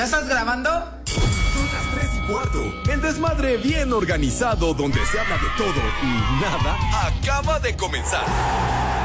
[0.00, 0.70] ¿Ya estás grabando?
[1.04, 2.90] Son las 3 y cuarto.
[2.90, 8.24] El desmadre bien organizado donde se habla de todo y nada acaba de comenzar.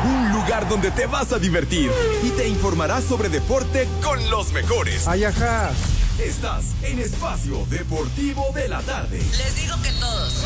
[0.05, 1.91] Un lugar donde te vas a divertir
[2.23, 5.05] y te informarás sobre deporte con los mejores.
[5.05, 5.71] Ay, ajá.
[6.17, 9.17] Estás en Espacio Deportivo de la Tarde.
[9.17, 10.45] Les digo que todos.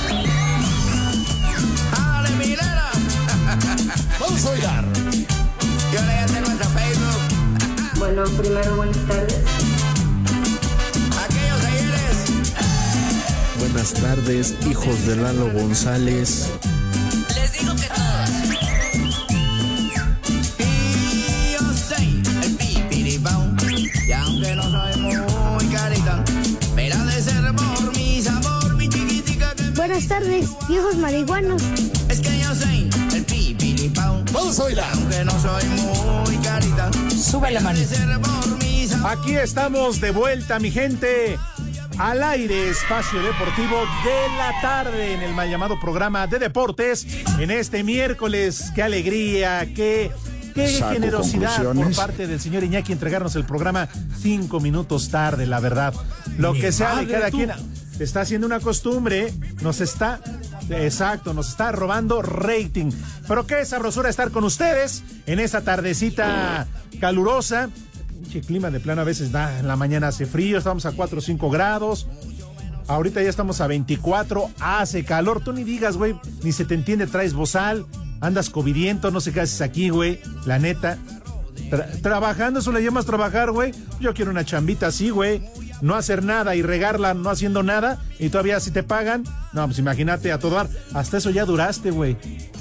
[1.95, 2.90] ¡Ale, Milena!
[4.20, 4.86] Vamos a oigar.
[5.14, 8.00] Y ahora ya tengo nuestro Facebook.
[8.00, 9.59] Bueno, primero buenas tardes.
[13.80, 16.49] Buenas tardes, hijos de Lalo González.
[17.33, 18.30] Les digo que todos.
[20.59, 23.55] Y yo soy el pipiripao.
[24.05, 26.22] Y aunque no soy muy carita,
[26.75, 31.61] pero ha de ser por mi sabor, mi chiquitica que me- Buenas tardes, viejos marihuanos.
[32.09, 34.25] Es que yo soy el pipiripao.
[34.33, 34.91] Vamos a oigar.
[34.94, 38.50] Aunque no soy muy carita, Sube la sabor.
[39.05, 41.39] Aquí estamos de vuelta, mi gente.
[42.00, 47.06] Al aire, espacio deportivo de la tarde en el mal llamado programa de deportes.
[47.39, 50.09] En este miércoles, qué alegría, qué,
[50.56, 53.89] qué Saco generosidad por parte del señor Iñaki entregarnos el programa
[54.22, 55.94] cinco minutos tarde, la verdad.
[56.38, 57.38] Lo Mi que sea de cada tú.
[57.38, 57.52] quien
[58.00, 60.22] está haciendo una costumbre, nos está,
[60.69, 62.91] exacto, nos está robando rating.
[63.28, 66.66] Pero qué sabrosura estar con ustedes en esta tardecita
[67.02, 67.69] calurosa.
[68.31, 71.17] Pinche clima de plano a veces da, en la mañana hace frío, estamos a 4
[71.17, 72.05] o 5 grados.
[72.88, 75.41] Ahorita ya estamos a 24, hace calor.
[75.44, 77.88] Tú ni digas, güey, ni se te entiende, traes bozal,
[78.22, 81.00] andas covidiento, no sé qué haces aquí, güey, la neta.
[81.72, 83.73] Tra- trabajando, eso le llamas trabajar, güey.
[84.00, 85.41] Yo quiero una chambita así, güey.
[85.81, 89.23] No hacer nada y regarla no haciendo nada y todavía si te pagan.
[89.53, 90.69] No, pues imagínate a todo dar.
[90.94, 92.16] Hasta eso ya duraste, güey.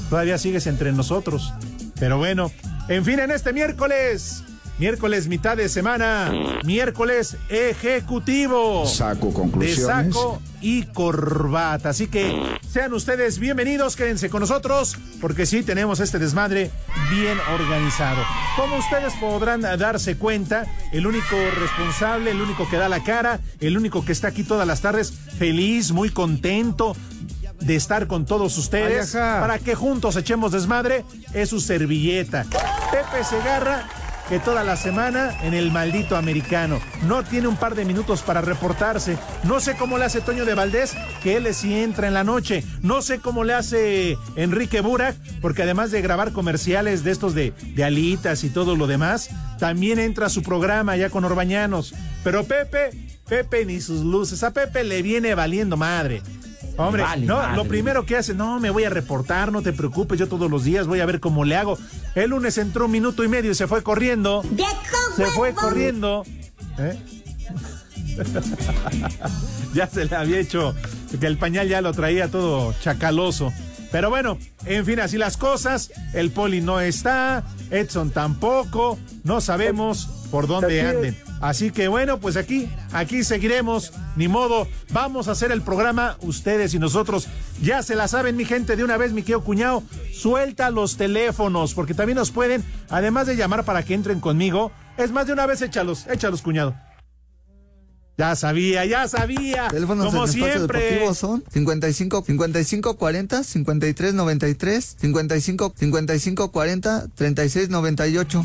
[0.09, 1.53] Todavía sigues entre nosotros.
[2.01, 2.51] Pero bueno,
[2.89, 4.45] en fin, en este miércoles.
[4.79, 6.33] Miércoles mitad de semana.
[6.65, 8.87] Miércoles ejecutivo.
[8.87, 10.15] Saco De conclusiones.
[10.15, 11.89] saco y corbata.
[11.89, 16.71] Así que sean ustedes bienvenidos, quédense con nosotros, porque sí tenemos este desmadre
[17.11, 18.23] bien organizado.
[18.55, 23.77] Como ustedes podrán darse cuenta, el único responsable, el único que da la cara, el
[23.77, 26.97] único que está aquí todas las tardes, feliz, muy contento
[27.59, 32.47] de estar con todos ustedes Ay, para que juntos echemos desmadre, es su servilleta.
[32.93, 33.89] Pepe Segarra
[34.29, 36.81] que toda la semana en el maldito americano.
[37.07, 39.17] No tiene un par de minutos para reportarse.
[39.45, 42.63] No sé cómo le hace Toño de Valdés, que él sí entra en la noche.
[42.83, 47.55] No sé cómo le hace Enrique Burak, porque además de grabar comerciales de estos de,
[47.83, 51.95] alitas y todo lo demás, también entra su programa ya con Orbañanos.
[52.23, 52.91] Pero Pepe,
[53.29, 54.43] Pepe ni sus luces.
[54.43, 56.23] A Pepe le viene valiendo madre.
[56.79, 57.57] Hombre, Vale, no, madre.
[57.57, 60.63] lo primero que hace, no, me voy a reportar, no te preocupes, yo todos los
[60.63, 61.77] días voy a ver cómo le hago.
[62.15, 64.43] El lunes entró un minuto y medio y se fue corriendo.
[65.17, 66.25] Se fue corriendo.
[66.79, 66.97] ¿Eh?
[69.75, 70.75] ya se le había hecho
[71.19, 73.53] que el pañal ya lo traía todo chacaloso.
[73.91, 75.91] Pero bueno, en fin, así las cosas.
[76.13, 78.99] El poli no está, Edson tampoco.
[79.25, 81.17] No sabemos por dónde anden.
[81.41, 83.93] Así que bueno, pues aquí, aquí seguiremos.
[84.17, 87.29] Ni modo, vamos a hacer el programa ustedes y nosotros.
[87.63, 89.83] Ya se la saben, mi gente, de una vez, mi querido cuñado.
[90.13, 94.73] Suelta los teléfonos, porque también nos pueden, además de llamar para que entren conmigo.
[94.97, 96.75] Es más, de una vez échalos, échalos, cuñado.
[98.19, 99.69] Ya sabía, ya sabía.
[99.69, 100.81] Teléfonos Como en espacio siempre.
[100.81, 108.45] deportivo son 55 55 40 53 93 55 55 40 36 98.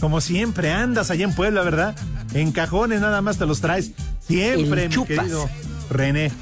[0.00, 1.94] Como siempre, andas allá en Puebla, ¿verdad?
[2.34, 3.92] En cajones nada más te los traes.
[4.26, 5.18] Siempre, mi chupas.
[5.18, 5.48] querido
[5.88, 6.32] René.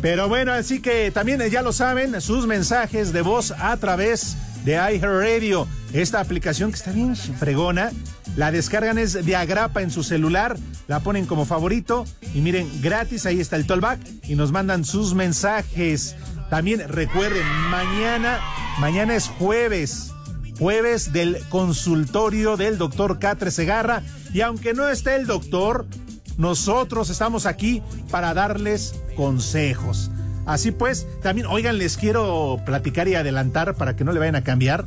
[0.00, 4.74] Pero bueno, así que también ya lo saben, sus mensajes de voz a través de
[4.74, 5.66] iHeartRadio.
[5.92, 7.90] Esta aplicación que está bien fregona.
[8.38, 10.56] La descargan es de agrapa en su celular,
[10.86, 13.98] la ponen como favorito y miren, gratis, ahí está el tollback
[14.28, 16.14] y nos mandan sus mensajes.
[16.48, 18.38] También recuerden, mañana,
[18.78, 20.12] mañana es jueves,
[20.56, 24.04] jueves del consultorio del doctor Catre Segarra.
[24.32, 25.88] Y aunque no esté el doctor,
[26.36, 30.12] nosotros estamos aquí para darles consejos.
[30.46, 34.44] Así pues, también, oigan, les quiero platicar y adelantar para que no le vayan a
[34.44, 34.84] cambiar.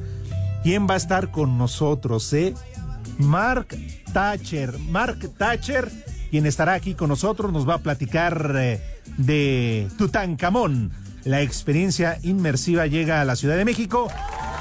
[0.64, 2.54] ¿Quién va a estar con nosotros, eh?
[3.22, 3.78] Mark
[4.14, 4.78] Thatcher.
[4.80, 5.92] Mark Thatcher
[6.32, 8.82] quien estará aquí con nosotros, nos va a platicar eh,
[9.18, 10.92] de Tutankamón.
[11.26, 14.10] La experiencia inmersiva llega a la Ciudad de México.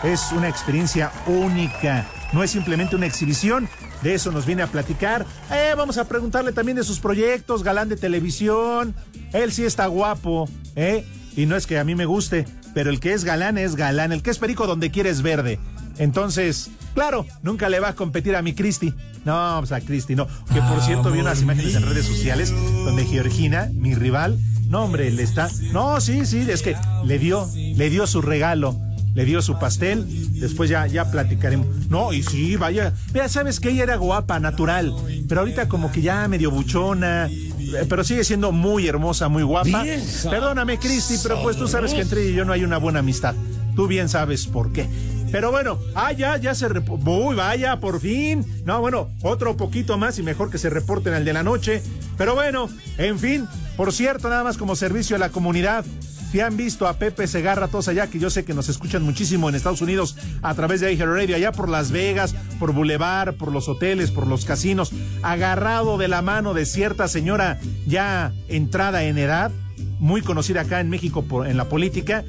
[0.02, 2.06] Es una experiencia única.
[2.32, 3.68] No es simplemente una exhibición.
[4.02, 5.24] De eso nos viene a platicar.
[5.52, 8.94] Eh, vamos a preguntarle también de sus proyectos, galán de televisión.
[9.32, 11.06] Él sí está guapo, ¿eh?
[11.36, 14.10] Y no es que a mí me guste, pero el que es galán es galán.
[14.10, 15.60] El que es perico donde quieres verde.
[16.00, 18.92] Entonces, claro, nunca le va a competir a mi Cristi.
[19.26, 20.26] No, pues a Cristi no.
[20.52, 22.50] Que por cierto vi unas imágenes en redes sociales
[22.84, 24.38] donde Georgina, mi rival,
[24.68, 25.48] no hombre, le está.
[25.72, 26.74] No, sí, sí, es que
[27.04, 28.74] le dio, le dio su regalo,
[29.14, 30.06] le dio su pastel.
[30.40, 31.66] Después ya, ya platicaremos.
[31.90, 32.94] No, y sí, vaya.
[33.12, 34.94] Mira, sabes que ella era guapa, natural.
[35.28, 37.28] Pero ahorita como que ya medio buchona.
[37.28, 39.84] eh, Pero sigue siendo muy hermosa, muy guapa.
[40.30, 43.00] Perdóname, Cristi, pero pues tú sabes que entre ella y yo no hay una buena
[43.00, 43.34] amistad.
[43.76, 44.88] Tú bien sabes por qué.
[45.32, 48.44] Pero bueno, ah, ya, ya se Uy, vaya, por fin.
[48.64, 51.82] No, bueno, otro poquito más y mejor que se reporten al de la noche.
[52.18, 52.68] Pero bueno,
[52.98, 53.46] en fin,
[53.76, 55.84] por cierto, nada más como servicio a la comunidad.
[56.30, 59.48] Si han visto a Pepe Segarra, todos allá, que yo sé que nos escuchan muchísimo
[59.48, 63.68] en Estados Unidos a través de Radio, allá por Las Vegas, por Boulevard, por los
[63.68, 64.92] hoteles, por los casinos,
[65.22, 69.50] agarrado de la mano de cierta señora ya entrada en edad,
[69.98, 72.22] muy conocida acá en México por- en la política,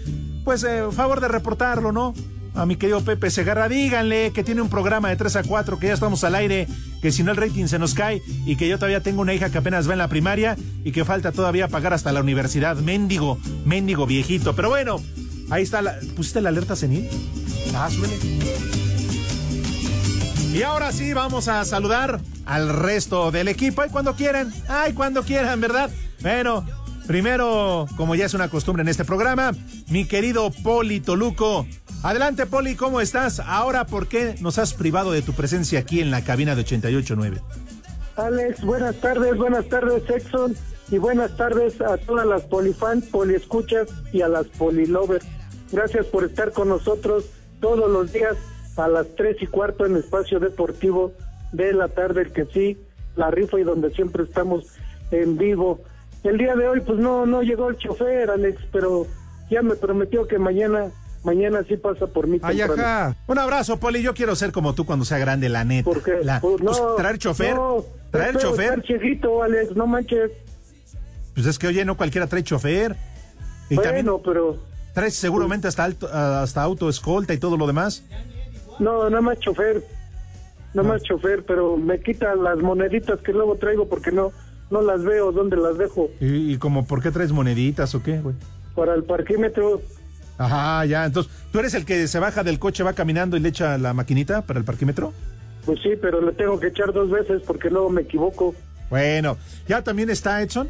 [0.45, 2.15] pues eh, favor de reportarlo, ¿no?
[2.53, 5.87] A mi querido Pepe Segarra, díganle que tiene un programa de 3 a 4, que
[5.87, 6.67] ya estamos al aire,
[7.01, 9.49] que si no el rating se nos cae y que yo todavía tengo una hija
[9.49, 12.75] que apenas va en la primaria y que falta todavía pagar hasta la universidad.
[12.75, 14.53] Méndigo, méndigo viejito.
[14.55, 15.01] Pero bueno,
[15.49, 15.95] ahí está la.
[16.15, 17.07] ¿Pusiste la alerta senil?
[17.73, 18.15] Ah, súbele.
[20.53, 23.81] Y ahora sí, vamos a saludar al resto del equipo.
[23.81, 24.53] Ay, cuando quieran.
[24.67, 25.89] Ay, cuando quieran, ¿verdad?
[26.21, 26.65] Bueno,
[27.07, 29.53] primero, como ya es una costumbre en este programa,
[29.87, 31.65] mi querido Poli Toluco.
[32.03, 33.39] Adelante, Poli, ¿cómo estás?
[33.39, 37.39] Ahora, ¿por qué nos has privado de tu presencia aquí en la cabina de 88.9?
[38.15, 40.55] Alex, buenas tardes, buenas tardes, Exxon,
[40.89, 45.25] y buenas tardes a todas las polifans, poliescuchas y a las polilovers.
[45.71, 47.25] Gracias por estar con nosotros
[47.59, 48.35] todos los días
[48.77, 51.13] a las tres y cuarto en Espacio Deportivo
[51.51, 52.77] de la tarde, el que sí,
[53.15, 54.65] la rifa y donde siempre estamos
[55.11, 55.81] en vivo.
[56.23, 59.05] El día de hoy, pues no, no llegó el chofer, Alex, pero
[59.49, 60.91] ya me prometió que mañana,
[61.23, 62.39] mañana sí pasa por mí.
[62.41, 63.15] Ay, ajá.
[63.27, 64.01] Un abrazo, Poli.
[64.01, 65.85] Yo quiero ser como tú cuando sea grande, la neta.
[65.89, 66.13] ¿Por qué?
[66.23, 67.55] La- Pues pues, no, traer chofer.
[67.55, 68.81] no, traer chofer.
[68.83, 70.31] chiquito, Alex, no manches.
[71.33, 72.95] Pues es que, oye, no cualquiera trae chofer.
[73.69, 74.57] Y bueno, también pero
[74.93, 78.03] traes seguramente hasta, alto, hasta auto escolta y todo lo demás.
[78.79, 79.81] no, nada más chofer,
[80.73, 84.31] nada más chofer, pero me quita las moneditas que luego traigo porque no,
[84.69, 86.09] no las veo, ¿dónde las dejo?
[86.19, 88.35] ¿Y, y como por qué traes moneditas o qué, güey?
[88.75, 89.81] Para el parquímetro,
[90.41, 91.05] Ajá, ya.
[91.05, 93.93] Entonces, ¿tú eres el que se baja del coche, va caminando y le echa la
[93.93, 95.13] maquinita para el parquímetro?
[95.65, 98.55] pues sí, pero le tengo que echar dos veces porque luego me equivoco.
[98.89, 100.67] Bueno, ¿ya también está Edson?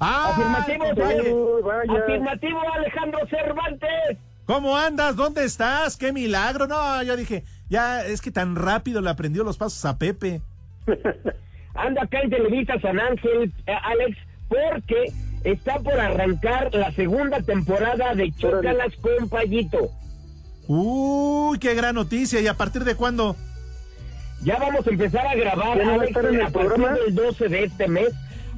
[0.00, 0.30] ¡Ah!
[0.30, 2.02] Afirmativo, vaya.
[2.02, 4.18] Afirmativo, Alejandro Cervantes.
[4.46, 5.16] ¿Cómo andas?
[5.16, 5.96] ¿Dónde estás?
[5.96, 6.66] ¡Qué milagro!
[6.66, 10.40] No, yo dije, ya es que tan rápido le aprendió los pasos a Pepe.
[11.74, 14.16] Ando acá en Televisa San Ángel, eh, Alex,
[14.48, 15.12] porque
[15.50, 19.90] está por arrancar la segunda temporada de Chócalas con Payito.
[20.68, 22.40] Uy, qué gran noticia.
[22.40, 23.36] ¿Y a partir de cuándo?
[24.42, 26.50] Ya vamos a empezar a grabar, ¿Ya no va a Alex, estar en el a
[26.50, 26.98] partir programa?
[26.98, 28.08] del 12 de este mes.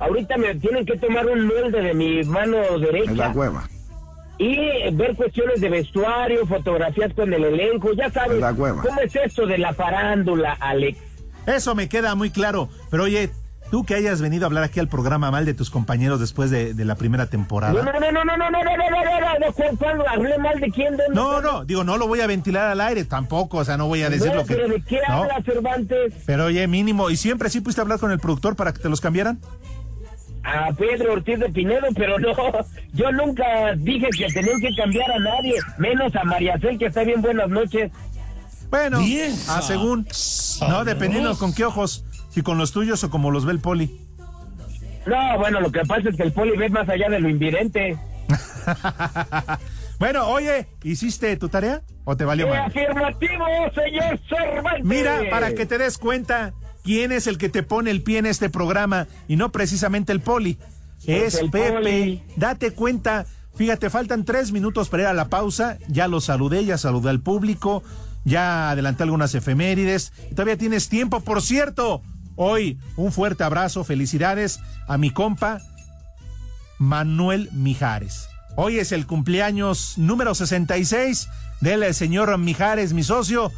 [0.00, 3.32] Ahorita me tienen que tomar un molde de mi mano derecha.
[3.34, 3.68] hueva.
[4.38, 8.82] y ver cuestiones de vestuario, fotografías con el elenco, ya sabes, La hueva.
[8.82, 10.96] ¿cómo es esto de la farándula, Alex?
[11.46, 12.68] Eso me queda muy claro.
[12.90, 13.30] Pero oye,
[13.70, 16.74] tú que hayas venido a hablar aquí al programa mal de tus compañeros después de,
[16.74, 17.72] de la primera No, temporada.
[17.72, 20.96] no, no, no, no, no, no, no, no, no, no, no, hablé mal de quién?
[21.12, 24.02] No, no, digo, no lo voy a ventilar al aire tampoco, o sea, no voy
[24.02, 24.54] a decir No, lo que...
[24.54, 26.14] pero ¿de qué No, habla Cervantes?
[26.26, 29.00] pero oye, mínimo, ¿y siempre sí pudiste hablar con el productor para que te los
[29.00, 29.38] cambiaran?
[30.44, 32.32] A Pedro Ortiz de Pinedo, pero no,
[32.94, 33.44] yo nunca
[33.76, 37.48] dije que tenían que cambiar a nadie, menos a María Cel, que está bien, buenas
[37.50, 37.90] noches.
[38.70, 38.98] Bueno,
[39.48, 40.06] a según,
[40.68, 44.06] no, dependiendo con qué ojos, si con los tuyos o como los ve el poli.
[45.06, 47.96] No, bueno, lo que pasa es que el poli ve más allá de lo invidente.
[49.98, 52.58] bueno, oye, ¿hiciste tu tarea o te valió ¡Eh, mal?
[52.66, 53.44] afirmativo,
[53.74, 54.84] señor Cervantes!
[54.84, 56.52] Mira, para que te des cuenta
[56.84, 60.20] quién es el que te pone el pie en este programa y no precisamente el
[60.20, 60.58] poli.
[61.04, 61.72] Pues Es el Pepe.
[61.72, 62.22] Poli.
[62.36, 63.24] Date cuenta.
[63.54, 65.78] Fíjate, faltan tres minutos para ir a la pausa.
[65.88, 67.82] Ya lo saludé, ya saludé al público.
[68.24, 70.12] Ya adelanté algunas efemérides.
[70.30, 71.20] Todavía tienes tiempo.
[71.20, 72.02] Por cierto,
[72.38, 75.60] hoy un fuerte abrazo, felicidades a mi compa
[76.78, 78.30] Manuel Mijares.
[78.56, 81.28] Hoy es el cumpleaños número 66
[81.60, 83.52] del señor Mijares, mi socio.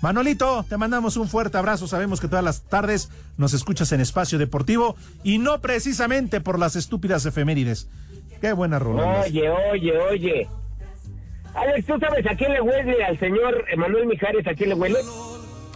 [0.00, 1.86] Manolito, te mandamos un fuerte abrazo.
[1.86, 6.74] Sabemos que todas las tardes nos escuchas en Espacio Deportivo y no precisamente por las
[6.74, 7.88] estúpidas efemérides.
[8.40, 9.20] Qué buena rola.
[9.20, 10.48] Oye, oye, oye.
[11.54, 14.46] Alex, ¿tú sabes a quién le huele al señor Emanuel Mijares?
[14.46, 14.98] ¿A quién le huele?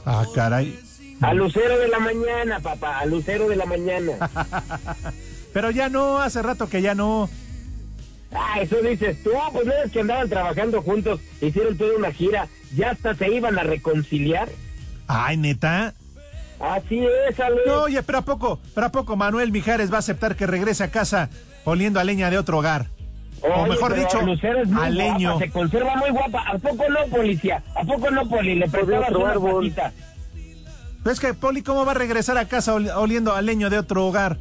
[0.05, 0.77] Ah, caray.
[1.21, 4.13] A Lucero de la mañana, papá, a Lucero de la mañana.
[5.53, 7.31] Pero ya no, hace rato que ya no.
[8.33, 12.49] Ah, eso dices tú, pues no es que andaban trabajando juntos, hicieron toda una gira,
[12.75, 14.49] ya hasta se iban a reconciliar.
[15.07, 15.95] Ay, neta.
[16.61, 17.63] Así es, Alex.
[17.67, 20.85] No, oye, pero a poco, pero a poco Manuel Mijares va a aceptar que regrese
[20.85, 21.31] a casa
[21.65, 22.87] oliendo a leña de otro hogar.
[23.43, 25.31] o mejor dicho, Lucero es muy a leño.
[25.33, 26.45] guapa, se conserva muy guapa.
[26.49, 27.63] ¿A poco no, policía?
[27.75, 28.55] ¿A poco no, poli?
[28.57, 29.93] Le prestabas otro una patita.
[31.07, 33.79] Pero es que, Poli, ¿cómo va a regresar a casa ol- oliendo a leño de
[33.79, 34.39] otro hogar?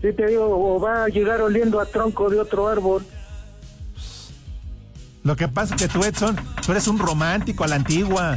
[0.00, 3.06] Sí, te digo, o va a llegar oliendo a tronco de otro árbol.
[5.22, 6.34] Lo que pasa es que tú, Edson,
[6.66, 8.36] tú eres un romántico a la antigua.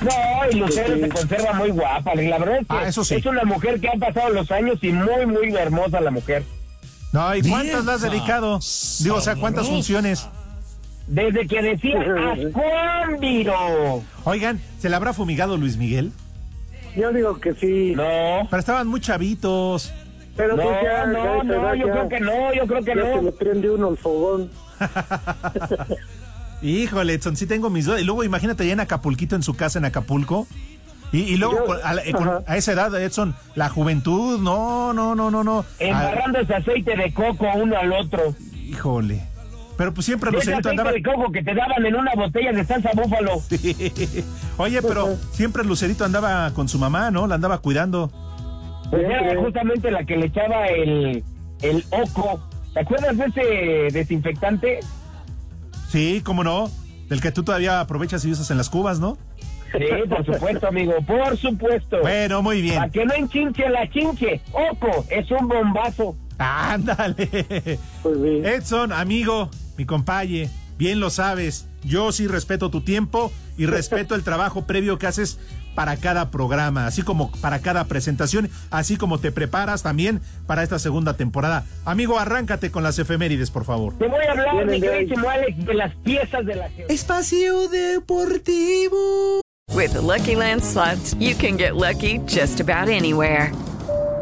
[0.00, 2.14] No, y Lucero se conserva muy guapa.
[2.14, 3.16] La verdad es que Ah, eso sí.
[3.16, 6.42] es una mujer que ha pasado los años y muy, muy hermosa la mujer.
[7.12, 8.60] No, ¿y cuántas le has dedicado?
[9.00, 10.26] Digo, o sea, ¿cuántas funciones?
[11.06, 11.98] Desde que decía
[12.32, 14.02] Ascuámbiro.
[14.24, 16.12] Oigan, ¿se le habrá fumigado Luis Miguel?
[16.96, 17.92] Yo digo que sí.
[17.94, 19.92] No, Pero estaban muy chavitos.
[20.36, 22.94] Pero no, pues ya, no, no, edad yo ya- creo que no, yo creo que
[22.94, 23.22] ya se no.
[23.22, 24.50] le prende uno el fogón.
[26.62, 28.00] Híjole, Edson, sí tengo mis dudas.
[28.00, 30.46] Y luego imagínate ya en Acapulquito, en su casa en Acapulco.
[31.12, 35.14] Y, y luego Yo- a, eh, con- a esa edad, Edson, la juventud, no, no,
[35.14, 35.60] no, no, no.
[35.60, 38.34] Ah, Embarrándose aceite de coco uno al otro.
[38.54, 39.22] híjole.
[39.76, 40.90] Pero pues siempre Lucerito andaba...
[40.92, 43.42] de coco que te daban en una botella de salsa búfalo.
[44.56, 47.26] Oye, pero siempre Lucerito andaba con su mamá, ¿no?
[47.26, 48.10] La andaba cuidando.
[48.90, 51.22] Pues era justamente la que le echaba el,
[51.60, 52.40] el oco.
[52.72, 54.80] ¿Te acuerdas de ese desinfectante?
[55.88, 56.70] Sí, cómo no.
[57.08, 59.18] Del que tú todavía aprovechas y usas en las cubas, ¿no?
[59.72, 62.00] Sí, por supuesto, amigo, por supuesto.
[62.00, 62.76] Bueno, muy bien.
[62.76, 64.40] Para que no enchinche la chinche.
[64.52, 66.16] Oco, es un bombazo.
[66.38, 67.78] Ándale.
[68.02, 68.40] Pues sí.
[68.44, 71.66] Edson, amigo, mi compaye, bien lo sabes.
[71.84, 75.38] Yo sí respeto tu tiempo y respeto el trabajo previo que haces
[75.74, 80.78] para cada programa, así como para cada presentación, así como te preparas también para esta
[80.78, 81.64] segunda temporada.
[81.84, 83.92] Amigo, arráncate con las efemérides, por favor.
[83.98, 86.66] Te voy a hablar, mi queridísimo Alex, de las piezas de la.
[86.88, 89.42] Espacio Deportivo.
[89.74, 93.52] With the Lucky Land slots, you can get lucky just about anywhere.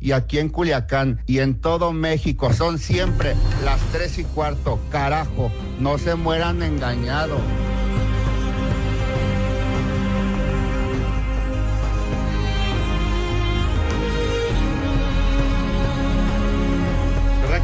[0.00, 3.34] Y aquí en Culiacán y en todo México son siempre
[3.64, 4.78] las tres y cuarto.
[4.90, 7.40] Carajo, no se mueran engañados.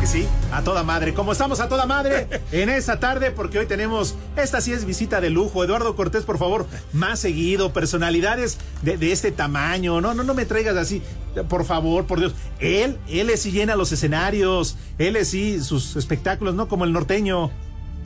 [0.09, 0.27] Sí?
[0.53, 1.12] A toda madre.
[1.15, 5.21] Como estamos a toda madre en esta tarde, porque hoy tenemos, esta sí es visita
[5.21, 5.62] de lujo.
[5.65, 10.00] Eduardo Cortés, por favor, más seguido, personalidades de, de este tamaño.
[10.00, 11.03] No, no, no me traigas así,
[11.49, 12.35] por favor, por Dios.
[12.59, 16.69] Él, él es sí llena los escenarios, él es sí sus espectáculos, ¿no?
[16.69, 17.50] Como el norteño,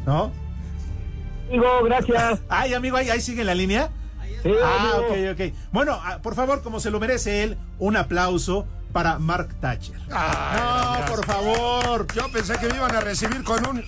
[0.07, 0.33] ¿no?
[1.49, 2.41] Amigo, gracias.
[2.49, 3.91] Ay, amigo, ahí, ahí sigue en la línea.
[4.43, 5.35] Sí, Ah, amigo.
[5.37, 5.55] ok, ok.
[5.71, 9.97] Bueno, ah, por favor, como se lo merece él, un aplauso para Mark Thatcher.
[10.09, 12.07] no, por favor.
[12.15, 13.85] Yo pensé que me iban a recibir con un...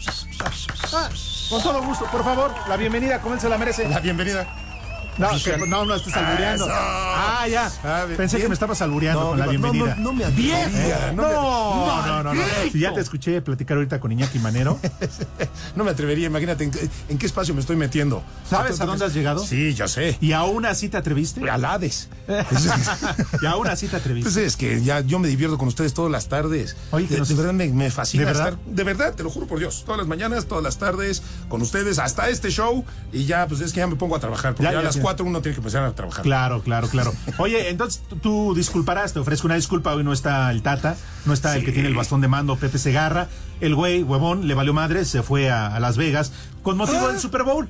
[0.93, 1.09] Ah,
[1.51, 3.89] con todo gusto, por favor, la bienvenida, como él se la merece.
[3.89, 4.47] La bienvenida.
[5.19, 6.65] No, que- no, no, estás albureando.
[6.67, 6.75] Eso.
[6.77, 7.71] Ah, ya.
[7.85, 8.07] Ah.
[8.17, 9.95] Pensé que me estabas albureando No, con la no, no, bienvenida.
[9.97, 10.71] no me Bien.
[11.15, 12.43] No, no no, no.
[12.73, 14.79] Si ya te escuché platicar ahorita con Iñaki Manero.
[15.77, 18.23] No me atrevería, imagínate en, qué- en qué espacio me estoy metiendo.
[18.49, 19.45] ¿Sabes a dónde has llegado?
[19.45, 20.17] Sí, ya sé.
[20.21, 21.49] ¿Y aún así te atreviste?
[21.51, 22.09] Al Hades.
[23.43, 24.31] y aún así te atreviste.
[24.31, 26.77] Pues es que ya yo me divierto con ustedes todas las tardes.
[26.91, 28.49] Oye, que de, nos- de verdad me, me fascina ¿De verdad?
[28.51, 28.65] estar.
[28.67, 29.83] De verdad, te lo juro por Dios.
[29.85, 32.85] Todas las mañanas, todas las tardes, con ustedes, hasta este show.
[33.13, 34.53] Y ya, pues es que ya me pongo a trabajar.
[34.55, 34.97] Porque Ya, ya, ya, a las.
[35.05, 36.23] Cuatro uno tiene que empezar a trabajar.
[36.23, 37.13] Claro, claro, claro.
[37.39, 39.95] Oye, entonces tú- disculparás, te ofrezco una disculpa.
[39.95, 40.97] Hoy no está el Tata,
[41.27, 43.29] no está el que tiene el bastón de mando, Pepe Segarra.
[43.61, 46.33] El güey, huevón, le valió madre, se fue a, a Las Vegas
[46.63, 47.69] con motivo del Super Bowl.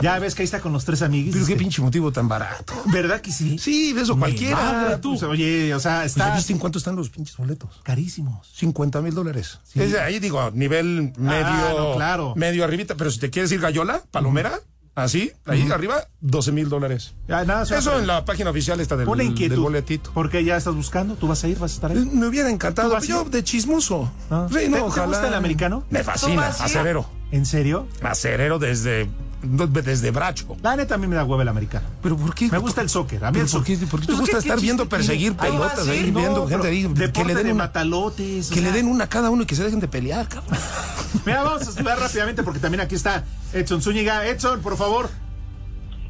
[0.00, 1.32] ya ves que ahí está con los tres amiguis.
[1.32, 2.72] Pero qué Este, pinche motivo tan barato.
[2.86, 3.58] ¿Verdad que sí?
[3.58, 5.00] Sí, de eso Me cualquiera.
[5.00, 5.10] tú.
[5.18, 7.80] pues, oye, o sea, Pues, ¿ya está viste en cuánto están los pinches boletos?
[7.82, 8.46] carísimos.
[8.54, 9.58] 50 mil dólares.
[9.64, 9.80] Sí.
[9.80, 11.46] Ahí digo, nivel medio.
[11.46, 12.34] Ah, no, claro.
[12.36, 12.94] Medio arribita.
[12.94, 14.60] Pero si te quieres ir gallola, palomera,
[14.98, 17.14] Así, ahí arriba, 12 mil dólares.
[17.28, 20.12] Ya, nada, Eso en la página oficial está del, del boletito.
[20.12, 21.14] ¿Por qué ya estás buscando?
[21.14, 21.58] ¿Tú vas a ir?
[21.58, 21.98] ¿Vas a estar ahí?
[22.12, 22.88] Me hubiera encantado.
[22.88, 24.10] ¿Tú vas a Yo de chismoso.
[24.30, 24.46] Ah.
[24.50, 25.06] Sí, ¿Te- no, te ojalá.
[25.06, 25.84] gusta el americano?
[25.90, 26.48] Me fascina.
[26.48, 27.08] Acerero.
[27.30, 27.86] ¿En serio?
[28.02, 29.08] Acerero desde,
[29.42, 30.56] desde Bracho.
[30.62, 31.86] La neta a mí me da hueva el americano.
[32.02, 32.48] ¿Pero por qué?
[32.50, 33.24] Me gusta el soccer.
[33.24, 33.88] A mí ¿Pero el por qué, soccer.
[33.88, 36.66] por qué te Pues, gusta ¿qué- estar qué viendo perseguir pelotas ahí, no, viendo gente
[36.68, 36.82] ahí?
[37.12, 38.50] Que le den de una, matalotes.
[38.50, 40.58] o que le den una a cada uno y que se dejen de pelear, cabrón.
[41.26, 44.26] Mira, vamos a saludar rápidamente porque también aquí está Edson Zúñiga.
[44.26, 45.08] Edson, por favor.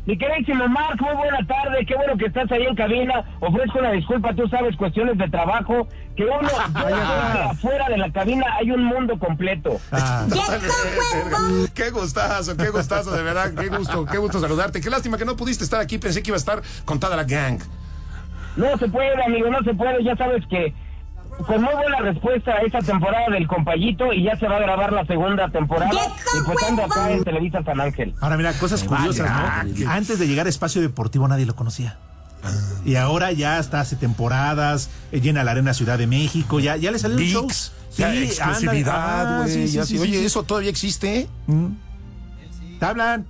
[0.08, 3.26] Mi queridísimo Mark, muy buena tarde, qué bueno que estás ahí en cabina.
[3.40, 5.86] Ofrezco una disculpa, tú sabes, cuestiones de trabajo,
[6.16, 6.48] que uno,
[7.50, 9.78] afuera de la cabina hay un mundo completo.
[9.92, 10.26] Ah,
[11.74, 14.80] Qué gustazo, qué gustazo, de verdad, qué gusto, qué gusto saludarte.
[14.80, 17.24] Qué lástima que no pudiste estar aquí, pensé que iba a estar con toda la
[17.24, 17.60] gang.
[18.56, 20.74] No se puede, amigo, no se puede, ya sabes que
[21.46, 24.92] con muy buena respuesta a esa temporada del compayito y ya se va a grabar
[24.92, 28.14] la segunda temporada y pues ando acá en Televisa San Ángel.
[28.20, 29.90] Ahora mira, cosas curiosas, ¿no?
[29.90, 31.96] Antes de llegar a Espacio Deportivo nadie lo conocía.
[32.84, 36.90] Y ahora ya está hace temporadas, eh, llena la Arena Ciudad de México, ya, ya
[36.90, 37.42] le salió el show.
[37.46, 39.34] VIX, ya, exclusividad, ándale.
[39.34, 39.52] Ah, güey.
[39.52, 39.98] sí, sí, sí, sí.
[39.98, 40.24] Oye, sí.
[40.24, 41.28] ¿eso todavía existe?
[42.78, 43.26] ¿Te hablan?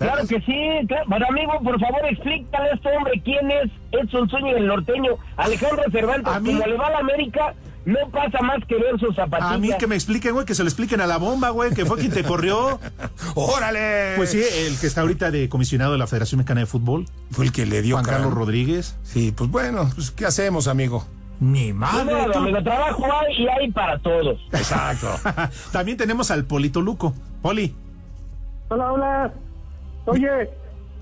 [0.00, 1.04] Claro que sí, claro.
[1.08, 5.12] Pero amigo, por favor, explícale a este hombre quién es Edson Zúñiga el norteño.
[5.36, 7.54] Alejandro Cervantes, A mí- como le va a la América,
[7.84, 9.52] no pasa más que ver sus zapatillas.
[9.52, 11.84] A mí que me expliquen, güey, que se lo expliquen a la bomba, güey, que
[11.86, 12.78] fue quien te corrió.
[13.34, 14.14] ¡Órale!
[14.16, 17.44] Pues sí, el que está ahorita de comisionado de la Federación Mexicana de Fútbol, Fue
[17.44, 18.16] el que le dio Juan cara.
[18.18, 18.96] Carlos Rodríguez.
[19.02, 21.06] Sí, pues bueno, pues ¿qué hacemos, amigo?
[21.40, 22.26] Ni No, madre.
[22.26, 22.38] no, tú.
[22.38, 24.38] amigo, trabajo hay y hay para todos.
[24.52, 25.08] Exacto.
[25.72, 27.14] También tenemos al Polito Luco.
[27.40, 27.74] Poli.
[28.68, 29.32] Hola, hola.
[30.10, 30.50] Oye,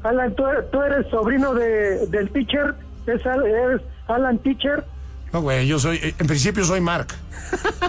[0.03, 2.75] Alan, ¿tú, tú eres sobrino de, del teacher?
[3.07, 4.85] ¿Es, ¿Eres Alan Teacher?
[5.33, 7.09] No, güey, yo soy, eh, en principio soy Mark.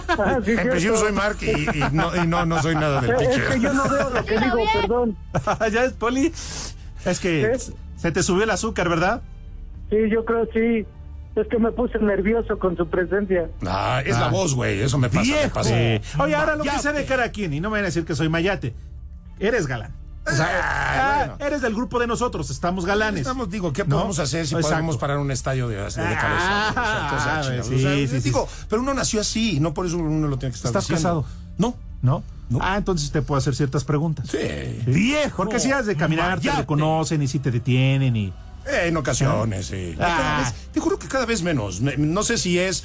[0.08, 0.70] Ah, sí, En cierto.
[0.70, 3.48] principio soy Mark y, y no, y no, no soy nada del Es pitcher.
[3.48, 5.16] que yo no veo lo que digo, perdón.
[5.72, 6.32] ¿Ya es Poli?
[7.04, 7.58] Es que ¿Eh?
[7.96, 9.22] se te subió el azúcar, ¿verdad?
[9.88, 10.86] Sí, yo creo sí.
[11.36, 13.48] Es que me puse nervioso con su presencia.
[13.66, 14.30] Ah, es la Ah.
[14.30, 15.32] voz, güey, eso me pasa.
[15.42, 15.74] me pasa.
[16.18, 18.04] Oye, ahora lo que sea de cara a quien, y no me van a decir
[18.04, 18.74] que soy mayate.
[19.38, 19.92] Eres galán.
[20.26, 21.46] O sea, Ah, ah, bueno.
[21.46, 23.22] eres del grupo de nosotros, estamos galanes.
[23.22, 23.96] Estamos, digo, ¿qué ¿No?
[23.96, 24.68] podemos hacer si Exacto.
[24.76, 27.42] podemos parar un estadio de, de cabeza?
[28.22, 31.22] Digo, pero uno nació así, no por eso uno lo tiene que estar ¿Estás diciendo.
[31.22, 31.24] casado?
[31.58, 31.74] No.
[32.02, 32.22] ¿No?
[32.48, 32.58] No.
[32.62, 34.26] Ah, entonces te puedo hacer ciertas preguntas.
[34.30, 34.38] Sí.
[34.86, 35.36] Viejo.
[35.36, 38.26] Porque si has de caminar, te reconocen y si te detienen y.
[38.66, 39.94] Eh, en ocasiones, sí.
[40.00, 40.42] Ah.
[40.44, 41.80] Vez- te juro que cada vez menos.
[41.80, 42.82] Me- No sé si es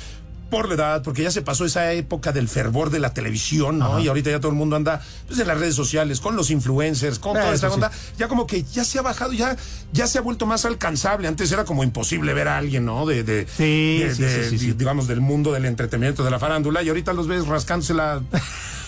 [0.50, 4.00] por la edad, porque ya se pasó esa época del fervor de la televisión, ¿no?
[4.00, 7.20] Y ahorita ya todo el mundo anda pues, en las redes sociales, con los influencers,
[7.20, 7.74] con toda esta sí.
[7.74, 7.92] onda.
[8.18, 9.58] Ya como que ya se ha bajado, ya,
[9.92, 11.28] ya se ha vuelto más alcanzable.
[11.28, 13.06] Antes era como imposible ver a alguien, ¿no?
[13.06, 14.16] De, de, Sí, de-
[14.50, 18.22] sí, de- digamos, del mundo del entretenimiento, de la farándula, y ahorita los ves rascándosela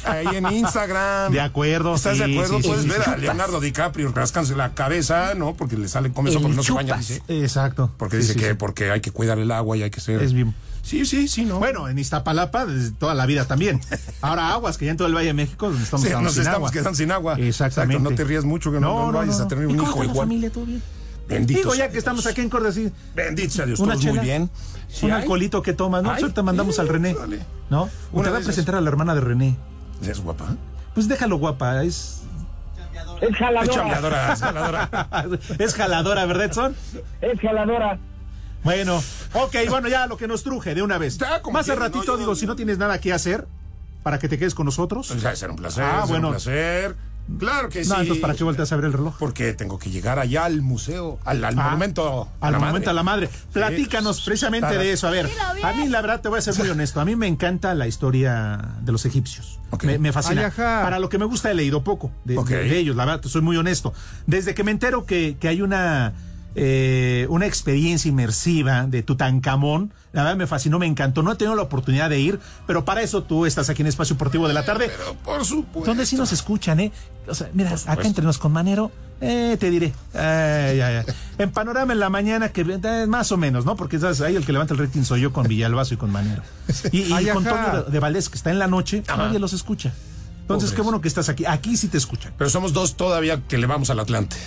[0.06, 1.32] ahí en Instagram.
[1.34, 2.60] De acuerdo, ¿Estás de acuerdo?
[2.60, 5.56] Puedes ver a Leonardo DiCaprio rascándose la cabeza, ¿no?
[5.56, 7.22] Porque le sale con eso porque no se baña, dice.
[7.28, 7.92] Exacto.
[7.98, 10.22] Porque dice que porque hay que cuidar el agua y hay que ser.
[10.22, 10.54] Es bien.
[10.88, 11.60] Sí, sí, sí, ¿no?
[11.60, 13.82] Bueno, en Iztapalapa desde toda la vida también.
[14.22, 16.34] Ahora aguas, que ya en todo el Valle de México nos estamos Sí, quedando nos
[16.34, 16.72] sin estamos agua.
[16.72, 17.34] quedando sin agua.
[17.38, 17.96] Exactamente.
[17.96, 20.18] Exacto, no te rías mucho que no, no vayas a tener ¿Y un hijo igual.
[20.28, 20.50] familia?
[20.50, 20.82] ¿Todo bien?
[21.28, 21.98] Bendito Digo, ya que Dios.
[22.04, 24.50] estamos aquí en Cordes, así, Bendito sea Dios, una todos muy bien.
[24.88, 25.22] Sí un hay.
[25.24, 26.12] alcoholito que tomas, ¿no?
[26.12, 27.18] Ahorita mandamos al René.
[27.70, 27.90] ¿no?
[28.14, 29.58] Una te va a presentar a la hermana de René.
[30.02, 30.56] ¿Es guapa?
[30.94, 32.22] Pues déjalo guapa, es...
[33.20, 33.74] Es Es jaladora.
[33.74, 34.90] chambeadora, es jaladora.
[35.60, 36.76] es jaladora, ¿verdad, Edson?
[37.20, 38.00] Es jaladora.
[38.68, 39.02] Bueno,
[39.34, 41.18] ok, bueno, ya lo que nos truje de una vez.
[41.18, 43.48] Ya, Más al ratito, no, yo- digo, si no tienes nada que hacer,
[44.04, 45.08] para que te quedes con nosotros.
[45.08, 46.28] Sea, será un placer, Ah, bueno.
[46.28, 46.96] un placer.
[47.40, 47.90] Claro que sí.
[47.90, 49.16] No, entonces, ¿para qué volteas a ver el reloj?
[49.20, 52.30] Porque tengo que llegar allá al museo, al, al Ah, monumento.
[52.42, 52.90] a Al la momento madre.
[52.90, 53.30] a la madre.
[53.54, 55.08] Platícanos precisamente de eso.
[55.08, 55.30] A ver,
[55.64, 57.00] a mí la verdad te voy a ser muy honesto.
[57.02, 59.60] A mí me encanta la historia de los egipcios.
[59.72, 59.84] Ok.
[59.86, 60.52] Me, me fascina.
[60.56, 62.48] Para lo que me gusta he leído poco de, Ok.
[62.50, 62.96] de- de ellos.
[62.96, 63.94] La verdad, te soy muy honesto.
[64.26, 66.14] Desde que me entero que, que hay una
[66.60, 71.22] eh, una experiencia inmersiva de Tutankamón, la verdad me fascinó, me encantó.
[71.22, 74.16] No he tenido la oportunidad de ir, pero para eso tú estás aquí en Espacio
[74.16, 74.90] Deportivo de la Tarde.
[74.98, 75.92] Pero por supuesto.
[75.92, 76.92] Donde sí nos escuchan, ¿eh?
[77.28, 78.92] O sea, mira, acá entre nos con Manero,
[79.22, 79.94] eh, te diré.
[80.16, 81.04] Ay, ay, ay.
[81.38, 83.76] En Panorama en la mañana, que eh, más o menos, ¿no?
[83.76, 84.22] Porque ¿sabes?
[84.22, 86.42] ahí el que levanta el rating soy yo con Villalbazo y con Manero.
[86.92, 87.44] Y, y Ay, con.
[87.44, 89.28] Toño de, de Valdés, que está en la noche, Ajá.
[89.28, 89.94] nadie los escucha.
[90.42, 90.76] Entonces, Pobres.
[90.76, 91.46] qué bueno que estás aquí.
[91.46, 92.34] Aquí sí te escuchan.
[92.36, 94.38] Pero somos dos todavía que le vamos al Atlante.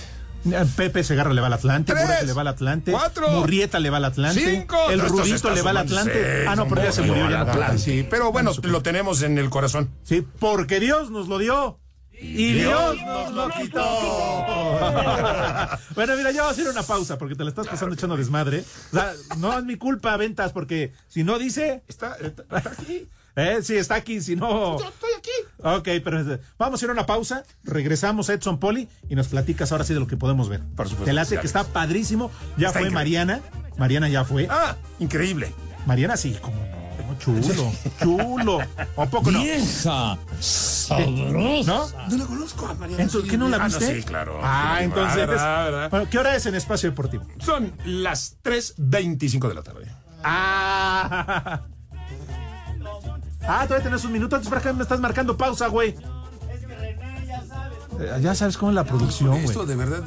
[0.44, 3.78] Eh, Pepe Segarra le va al Atlante, Tres, Burak le va al Atlante, cuatro, Murrieta
[3.78, 4.90] le va al Atlante, Cinco.
[4.90, 6.12] el están le va al Atlante.
[6.12, 7.30] seis, ah, no, pero ya se murió.
[7.30, 7.42] ya.
[7.42, 7.78] Atlante.
[7.78, 9.90] Sí, pero bueno, lo tenemos en el corazón.
[10.02, 11.78] Sí, porque Dios nos lo dio.
[12.22, 13.80] Y Dios nos lo quitó.
[15.94, 18.62] bueno, mira, ya vamos a hacer una pausa porque te la estás pasando echando desmadre.
[18.92, 21.82] O sea, no es mi culpa, ventas, porque si no dice.
[21.88, 23.08] Está, está aquí.
[23.36, 24.76] Eh, sí, está aquí, si no.
[24.76, 25.30] estoy aquí.
[25.62, 27.42] Ok, pero eh, vamos a ir a una pausa.
[27.64, 30.60] Regresamos a Edson Poli y nos platicas ahora sí de lo que podemos ver.
[30.76, 32.30] Por supuesto, Te late que está padrísimo.
[32.56, 32.94] Ya Está fue increíble.
[32.94, 33.40] Mariana.
[33.78, 34.46] Mariana ya fue.
[34.50, 35.52] Ah, increíble.
[35.86, 36.80] Mariana sí, como no.
[37.18, 37.40] Chulo,
[38.00, 38.58] chulo.
[38.96, 39.42] ¿O poco no?
[39.42, 40.16] Vieja,
[40.88, 41.62] ¿No?
[41.64, 43.02] No la conozco a Mariana.
[43.02, 43.96] Entonces, ¿Qué no la Ah, viste?
[43.96, 44.38] sí, claro.
[44.42, 45.16] Ah, Sí, entonces.
[45.26, 45.90] verdad, verdad.
[45.90, 47.26] Bueno, ¿Qué hora es en Espacio Deportivo?
[47.40, 49.86] Son las 3.25 de la tarde.
[50.22, 51.62] Ah.
[53.42, 54.36] Ah, todavía tenés un minuto.
[54.36, 55.94] Antes para acá me estás marcando pausa, güey.
[58.00, 59.44] Eh, Ya sabes cómo es la producción, güey.
[59.44, 60.02] Esto de verdad,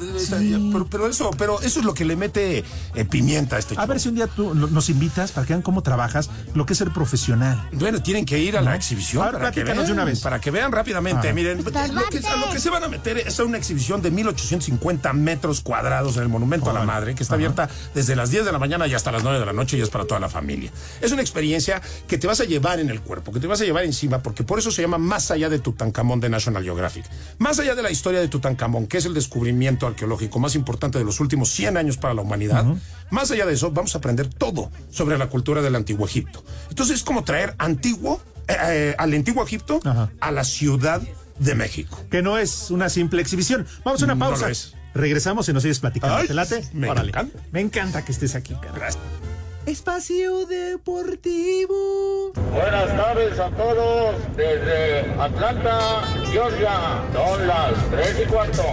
[0.71, 2.63] pero, pero eso, pero eso es lo que le mete
[2.95, 3.88] eh, pimienta a este A show.
[3.88, 6.79] ver si un día tú nos invitas para que vean cómo trabajas, lo que es
[6.79, 7.69] ser profesional.
[7.73, 10.21] Bueno, tienen que ir a la exhibición para que vean, de una vez.
[10.21, 11.27] para que vean rápidamente.
[11.27, 11.36] Ajá.
[11.36, 14.12] Miren, lo que, a lo que se van a meter es a una exhibición de
[14.12, 18.45] 1850 metros cuadrados en el Monumento a la Madre, que está abierta desde las 10
[18.45, 20.29] de la mañana y hasta las 9 de la noche y es para toda la
[20.29, 20.71] familia.
[21.01, 23.65] Es una experiencia que te vas a llevar en el cuerpo, que te vas a
[23.65, 27.06] llevar encima, porque por eso se llama Más allá de Tutankamón de National Geographic.
[27.38, 31.06] Más allá de la historia de Tutankamón, que es el descubrimiento arqueológico más importante de
[31.06, 32.65] los últimos 100 años para la humanidad,
[33.12, 36.43] más allá de eso, vamos a aprender todo sobre la cultura del antiguo Egipto.
[36.69, 39.80] Entonces es como traer antiguo, eh, eh, al antiguo Egipto
[40.19, 41.02] a la ciudad
[41.39, 42.00] de México.
[42.10, 43.65] Que no es una simple exhibición.
[43.84, 44.50] Vamos a una pausa.
[44.50, 44.74] es.
[44.93, 46.17] Regresamos y nos sigues platicando.
[46.17, 46.63] Ay, ¿Te late?
[46.74, 47.39] me encanta.
[47.52, 48.74] Me encanta que estés aquí, cara.
[48.76, 49.33] Gracias.
[49.65, 52.34] Espacio Deportivo.
[52.52, 57.02] Buenas tardes a todos desde Atlanta, Georgia.
[57.13, 58.63] Son las 3 y cuarto.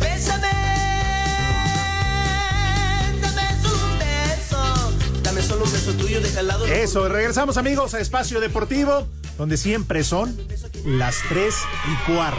[0.00, 0.48] Bésame,
[3.22, 4.92] dame un beso.
[5.22, 6.66] Dame solo un beso tuyo, deja al lado.
[6.66, 10.36] Eso, regresamos amigos a Espacio Deportivo, donde siempre son
[10.84, 11.54] las 3
[11.86, 12.38] y cuarto.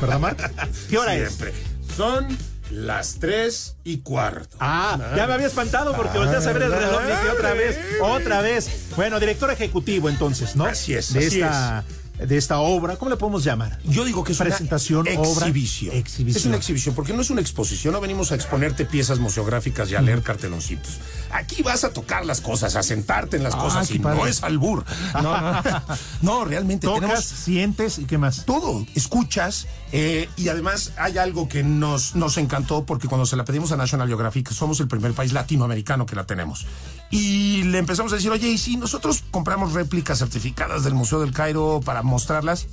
[0.00, 0.50] ¿Verdad, Marc?
[0.88, 1.52] ¿Qué hora Siempre.
[1.94, 2.26] Son
[2.70, 4.56] las 3 y cuarto.
[4.60, 7.78] Ah, ya me había espantado porque volteas a ver el reloj y dije otra vez,
[8.00, 8.86] otra vez.
[8.96, 10.64] Bueno, director ejecutivo entonces, ¿no?
[10.66, 11.84] Así es, De así esta,
[12.18, 13.78] de esta obra, ¿cómo le podemos llamar?
[13.84, 15.94] Yo digo que es Presentación, una obra, exhibición.
[15.94, 16.40] exhibición.
[16.40, 19.94] Es una exhibición, porque no es una exposición, no venimos a exponerte piezas museográficas y
[19.96, 20.98] a leer carteloncitos.
[21.32, 24.18] Aquí vas a tocar las cosas, a sentarte en las Ah, cosas y padre.
[24.18, 24.84] no es albur.
[25.14, 25.62] No, no,
[26.22, 28.44] no, realmente Tocas, tenemos sientes y qué más.
[28.44, 33.44] todo, escuchas eh, y además hay algo que nos, nos encantó porque cuando se la
[33.44, 36.66] pedimos a National Geographic somos el primer país latinoamericano que la tenemos.
[37.10, 41.32] Y le empezamos a decir, oye, ¿y si nosotros compramos réplicas certificadas del Museo del
[41.32, 42.66] Cairo para mostrarlas?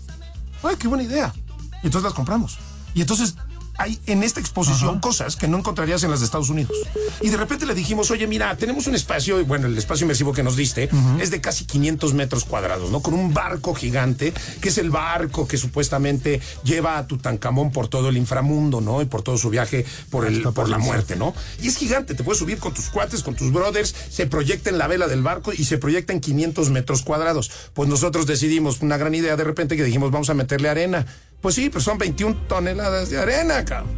[0.64, 1.34] ¡Ay, qué buena idea!
[1.82, 2.58] Y entonces las compramos.
[2.94, 3.36] Y entonces
[3.78, 6.76] hay en esta exposición cosas que no encontrarías en las de Estados Unidos.
[7.22, 10.34] Y de repente le dijimos, oye, mira, tenemos un espacio, y bueno, el espacio inmersivo
[10.34, 13.02] que nos diste es de casi 500 metros cuadrados, ¿no?
[13.02, 18.10] Con un barco gigante, que es el barco que supuestamente lleva a Tutankamón por todo
[18.10, 19.02] el inframundo, ¿no?
[19.02, 21.34] Y por todo su viaje por, el, por la muerte, ¿no?
[21.62, 24.78] Y es gigante, te puedes subir con tus cuates, con tus brothers, se proyecta en
[24.78, 27.52] la vela del barco y se proyecta en 500 metros cuadrados.
[27.74, 31.06] Pues nosotros decidimos, una gran idea de repente que dijimos, vamos a meterle arena.
[31.44, 33.92] Pues sí, pues son 21 toneladas de arena, cabrón.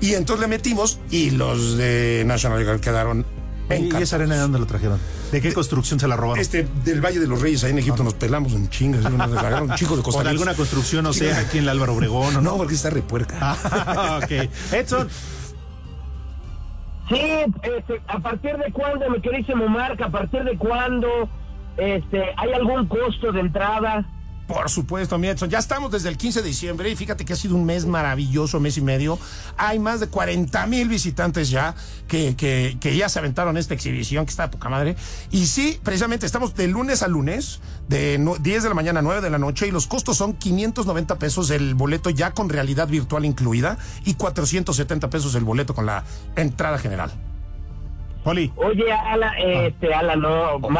[0.00, 3.26] Y entonces le metimos y los de National Geographic quedaron
[3.78, 4.98] ¿Y esa arena de dónde la trajeron?
[5.30, 6.40] ¿De qué construcción se la robaron?
[6.40, 9.02] Este, del Valle de los Reyes, ahí en Egipto nos pelamos en chingas.
[9.02, 11.44] Nos agarraron un chico de Costa O de alguna construcción, no sé, Chingas.
[11.44, 12.34] aquí en el Álvaro Obregón.
[12.34, 13.36] ¿o No, porque está repuerca.
[13.40, 14.48] Ah, ok.
[14.72, 15.08] Edson,
[17.10, 17.20] Sí,
[17.62, 20.00] este, ¿a partir de cuándo, mi querísimo Marc?
[20.00, 21.28] ¿A partir de cuándo
[21.76, 24.06] este, hay algún costo de entrada?
[24.50, 25.28] Por supuesto, mi.
[25.48, 28.58] Ya estamos desde el 15 de diciembre y fíjate que ha sido un mes maravilloso,
[28.58, 29.16] mes y medio.
[29.56, 31.76] Hay más de 40 mil visitantes ya
[32.08, 34.96] que, que, ya se aventaron esta exhibición que está de poca madre.
[35.30, 39.02] Y sí, precisamente estamos de lunes a lunes, de no- 10 de la mañana a
[39.02, 42.88] 9 de la noche y los costos son 590 pesos el boleto ya con realidad
[42.88, 46.02] virtual incluida y 470 pesos el boleto con la
[46.34, 47.12] entrada general.
[48.24, 48.52] Poli.
[48.56, 50.70] Oye, Ala, este, Ala, no, qué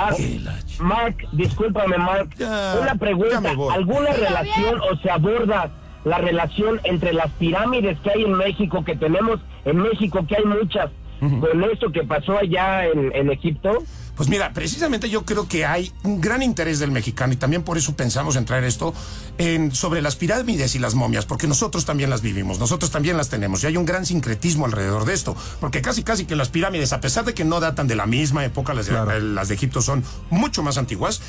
[0.42, 2.35] la ch- Marc, discúlpame, Marc.
[2.37, 3.40] Ya, Una pregunta.
[3.72, 5.70] ¿alguna relación o se aborda
[6.05, 10.44] la relación entre las pirámides que hay en México, que tenemos en México, que hay
[10.44, 13.85] muchas, con esto que pasó allá en, en Egipto?
[14.20, 17.78] Pues mira, precisamente yo creo que hay un gran interés del mexicano y también por
[17.78, 18.92] eso pensamos en traer esto
[19.38, 23.30] en, sobre las pirámides y las momias, porque nosotros también las vivimos, nosotros también las
[23.30, 26.92] tenemos y hay un gran sincretismo alrededor de esto, porque casi casi que las pirámides,
[26.92, 29.80] a pesar de que no datan de la misma época, las de, las de Egipto
[29.80, 31.22] son mucho más antiguas,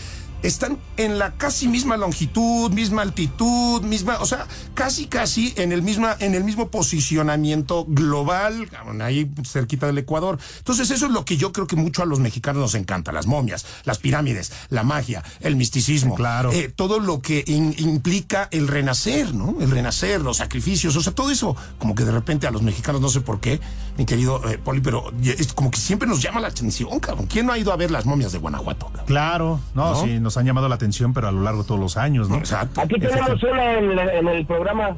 [0.44, 5.82] están en la casi misma longitud, misma altitud, misma, o sea, casi casi en el
[5.82, 8.70] misma en el mismo posicionamiento global,
[9.02, 10.38] ahí cerquita del Ecuador.
[10.60, 13.28] Entonces, eso es lo que yo creo que mucho a los mexicanos nos encanta, las
[13.28, 16.52] momias, las pirámides, la magia, el misticismo, Claro.
[16.52, 19.56] eh, todo lo que in- implica el renacer, ¿no?
[19.60, 23.02] El renacer, los sacrificios, o sea, todo eso como que de repente a los mexicanos
[23.02, 23.60] no sé por qué,
[23.98, 27.28] mi querido eh, Poli, pero es como que siempre nos llama la atención, cabrón.
[27.28, 28.86] ¿Quién no ha ido a ver las momias de Guanajuato?
[28.88, 29.06] cabrón?
[29.06, 30.02] Claro, no, ¿No?
[30.04, 32.36] sí, nos han llamado la atención, pero a lo largo de todos los años, ¿no?
[32.38, 32.82] Exacto.
[32.82, 34.98] Aquí tenemos una en, en el programa.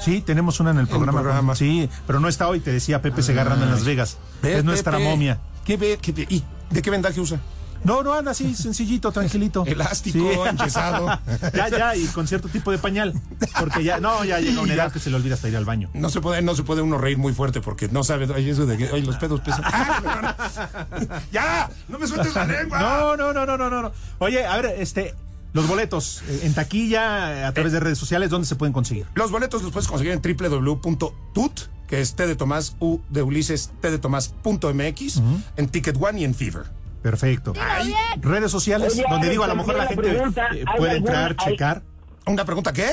[0.00, 1.20] Sí, tenemos una en el programa.
[1.22, 1.54] programa.
[1.54, 4.18] Sí, pero no está hoy, te decía Pepe Segarra en Las Vegas.
[4.42, 5.04] Ve, es nuestra Pepe.
[5.04, 5.38] momia.
[5.64, 5.98] ¿Qué ve?
[6.02, 6.26] ¿Qué ve?
[6.28, 7.38] ¿Y de qué vendaje usa?
[7.84, 9.64] No, no anda así, sencillito, tranquilito.
[9.66, 11.06] Elástico, enyesado.
[11.54, 13.14] ya, ya, y con cierto tipo de pañal.
[13.58, 15.90] Porque ya, no, ya llega una edad que se le olvida hasta ir al baño.
[15.94, 18.66] No se puede, no se puede uno reír muy fuerte porque no sabe, ay, eso
[18.66, 19.62] de que, ay, los pedos pesan.
[19.64, 20.34] ¡Ah!
[21.32, 21.70] ¡Ya!
[21.88, 22.80] ¡No me sueltes la lengua!
[22.80, 23.92] No, no, no, no, no, no.
[24.18, 25.14] Oye, a ver, este,
[25.52, 29.06] los boletos eh, en taquilla, eh, a través de redes sociales, ¿dónde se pueden conseguir?
[29.14, 33.70] Los boletos los puedes conseguir en www.tut, que es T de Tomás, U de Ulises,
[33.80, 35.22] T de Tomás.mx,
[35.56, 36.64] en Ticket One y en Fever.
[37.04, 37.52] Perfecto.
[38.22, 41.36] Redes sociales, Oye, donde digo, a lo mejor la gente pregunta, eh, ¿hay puede entrar,
[41.38, 41.82] hay- checar.
[42.26, 42.88] ¿Una pregunta qué?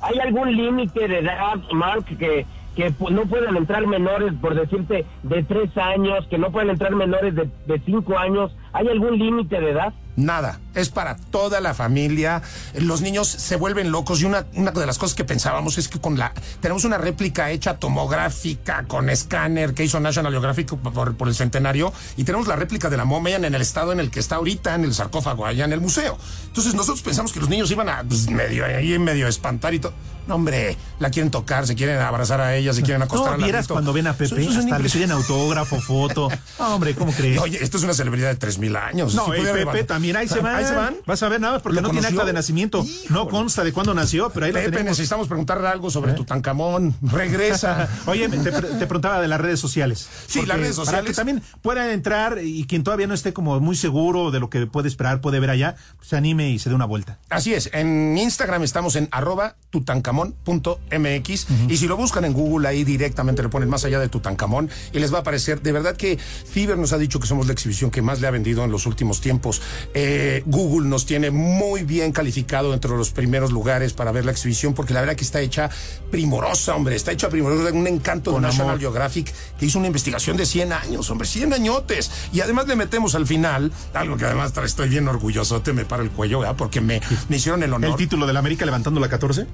[0.00, 5.42] ¿Hay algún límite de edad, Mark, que, que no pueden entrar menores, por decirte, de
[5.42, 8.52] tres años, que no pueden entrar menores de, de cinco años?
[8.72, 9.92] ¿Hay algún límite de edad?
[10.14, 12.42] Nada, es para toda la familia.
[12.74, 16.00] Los niños se vuelven locos y una, una de las cosas que pensábamos es que
[16.00, 21.28] con la tenemos una réplica hecha tomográfica con escáner que hizo National Geographic por, por
[21.28, 24.20] el centenario y tenemos la réplica de la momia en el estado en el que
[24.20, 26.18] está ahorita en el sarcófago allá en el museo.
[26.46, 29.94] Entonces nosotros pensamos que los niños iban a pues, medio ahí medio espantar y todo.
[30.26, 33.62] No, hombre, la quieren tocar, se quieren abrazar a ella, se quieren acostar No, vieras
[33.62, 33.74] ladito.
[33.74, 36.28] cuando ven a Pepe, hasta le piden autógrafo, foto.
[36.58, 37.40] No, hombre, ¿cómo crees?
[37.40, 39.14] Oye, esto es una celebridad de 3000 años.
[39.14, 40.56] No, Sí el Pepe también ahí se van.
[40.56, 40.96] Ahí se van.
[41.06, 42.84] Vas a ver nada más porque ¿Lo no tiene acta de nacimiento.
[43.10, 44.90] No consta de cuándo nació, pero ahí lo Pepe, tenemos.
[44.90, 46.94] necesitamos preguntarle algo sobre Tutankamón.
[47.02, 47.88] Regresa.
[48.06, 50.08] Oye, te, pre- te preguntaba de las redes sociales.
[50.26, 51.10] Sí, las redes Para sociales.
[51.10, 54.66] que también puedan entrar y quien todavía no esté como muy seguro de lo que
[54.66, 57.18] puede esperar, puede ver allá, pues se anime y se dé una vuelta.
[57.30, 62.84] Así es, en Instagram estamos en arroba tutankamón.mx y si lo buscan en Google ahí
[62.84, 66.18] directamente le ponen más allá de Tutankamón y les va a aparecer, de verdad que
[66.18, 68.86] Fiverr nos ha dicho que somos la exhibición que más le ha vendido en los
[68.86, 69.62] últimos tiempos.
[69.94, 74.74] Eh, Google nos tiene muy bien calificado entre los primeros lugares para ver la exhibición
[74.74, 75.70] porque la verdad que está hecha
[76.10, 78.80] primorosa, hombre, está hecha primorosa, un encanto de Con National amor.
[78.80, 82.10] Geographic que hizo una investigación de 100 años, hombre, 100 añotes.
[82.32, 86.02] Y además le metemos al final, algo que además estoy bien orgulloso, te me para
[86.02, 86.56] el cuello, ¿verdad?
[86.56, 87.90] Porque me, me hicieron el honor.
[87.90, 89.46] ¿El título de la América levantando la 14?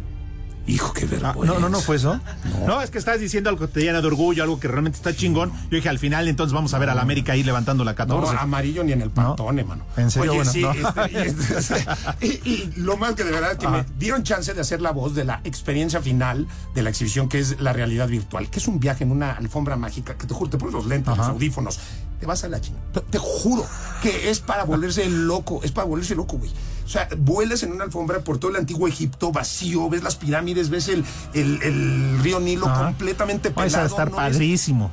[0.68, 1.54] Hijo, qué Ah, vergüenza.
[1.54, 2.20] no, no, no fue eso.
[2.66, 2.80] No.
[2.82, 5.50] es que estás diciendo algo que te llena de orgullo, algo que realmente está chingón.
[5.70, 7.96] Yo dije, al final, entonces vamos a ver a la América ahí levantando la No,
[7.96, 8.36] 14.
[8.38, 9.84] amarillo ni en el pantone, mano.
[9.96, 10.32] ¿En serio?
[10.32, 10.72] Oye, Bueno, sí, no.
[10.72, 11.86] este, y, este,
[12.20, 15.14] y- y lo más que de verdad que me dieron chance de hacer la voz
[15.14, 18.78] de la experiencia final de la exhibición, que es la realidad virtual, que es un
[18.78, 21.80] viaje en una alfombra mágica, que te juro, te pones los lentes, los audífonos,
[22.20, 22.84] te vas a la chingada.
[22.92, 23.64] Te, te juro
[24.02, 26.50] que es para volverse loco, es para volverse loco, güey.
[26.88, 30.70] O sea, vuelas en una alfombra por todo el antiguo Egipto vacío, ves las pirámides,
[30.70, 32.86] ves el, el, el río Nilo Ajá.
[32.86, 33.84] completamente Vas pelado.
[33.84, 34.32] a estar no es-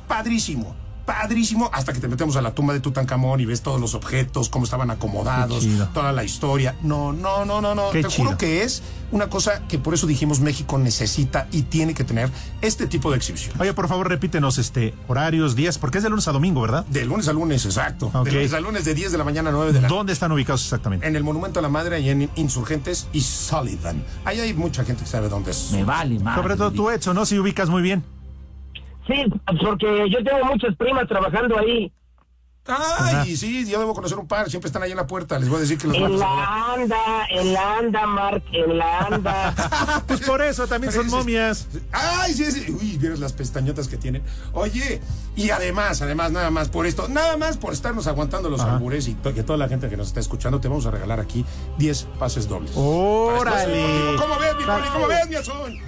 [0.06, 0.76] padrísimo.
[1.06, 1.70] Padrísimo.
[1.72, 4.64] Hasta que te metemos a la tumba de Tutankamón y ves todos los objetos, cómo
[4.64, 6.76] estaban acomodados, toda la historia.
[6.82, 7.90] No, no, no, no, no.
[7.90, 8.26] Qué te chido.
[8.26, 12.28] juro que es una cosa que por eso dijimos México necesita y tiene que tener
[12.60, 13.54] este tipo de exhibición.
[13.60, 16.84] Oye, por favor, repítenos este horarios, días, porque es de lunes a domingo, ¿verdad?
[16.86, 18.10] De lunes a lunes, exacto.
[18.12, 18.26] Ok.
[18.26, 20.32] De lunes a lunes de 10 de la mañana a 9 de la ¿Dónde están
[20.32, 21.06] ubicados exactamente?
[21.06, 24.02] En el Monumento a la Madre y en Insurgentes y Sullivan.
[24.24, 25.70] Ahí hay mucha gente que sabe dónde es.
[25.72, 26.36] Me vale más.
[26.36, 27.24] Sobre todo tú, Edson, ¿no?
[27.24, 28.15] Si ubicas muy bien.
[29.06, 29.24] Sí,
[29.62, 31.92] porque yo tengo muchas primas trabajando ahí.
[32.68, 35.38] Ay, sí, yo debo conocer un par, siempre están ahí en la puerta.
[35.38, 36.96] Les voy a decir que los En la anda,
[37.30, 40.02] en la anda, Mark, en la anda.
[40.08, 41.68] Pues por eso también son momias.
[41.92, 42.72] Ay, sí, sí.
[42.72, 44.24] Uy, vieras las pestañotas que tienen.
[44.52, 45.00] Oye,
[45.36, 49.14] y además, además, nada más por esto, nada más por estarnos aguantando los albures y
[49.14, 51.44] to- que toda la gente que nos está escuchando, te vamos a regalar aquí
[51.78, 52.72] 10 pases dobles.
[52.74, 54.16] ¡Órale!
[54.18, 54.88] ¿Cómo ves, mi poli?
[54.92, 55.78] ¿Cómo ves, mi azul?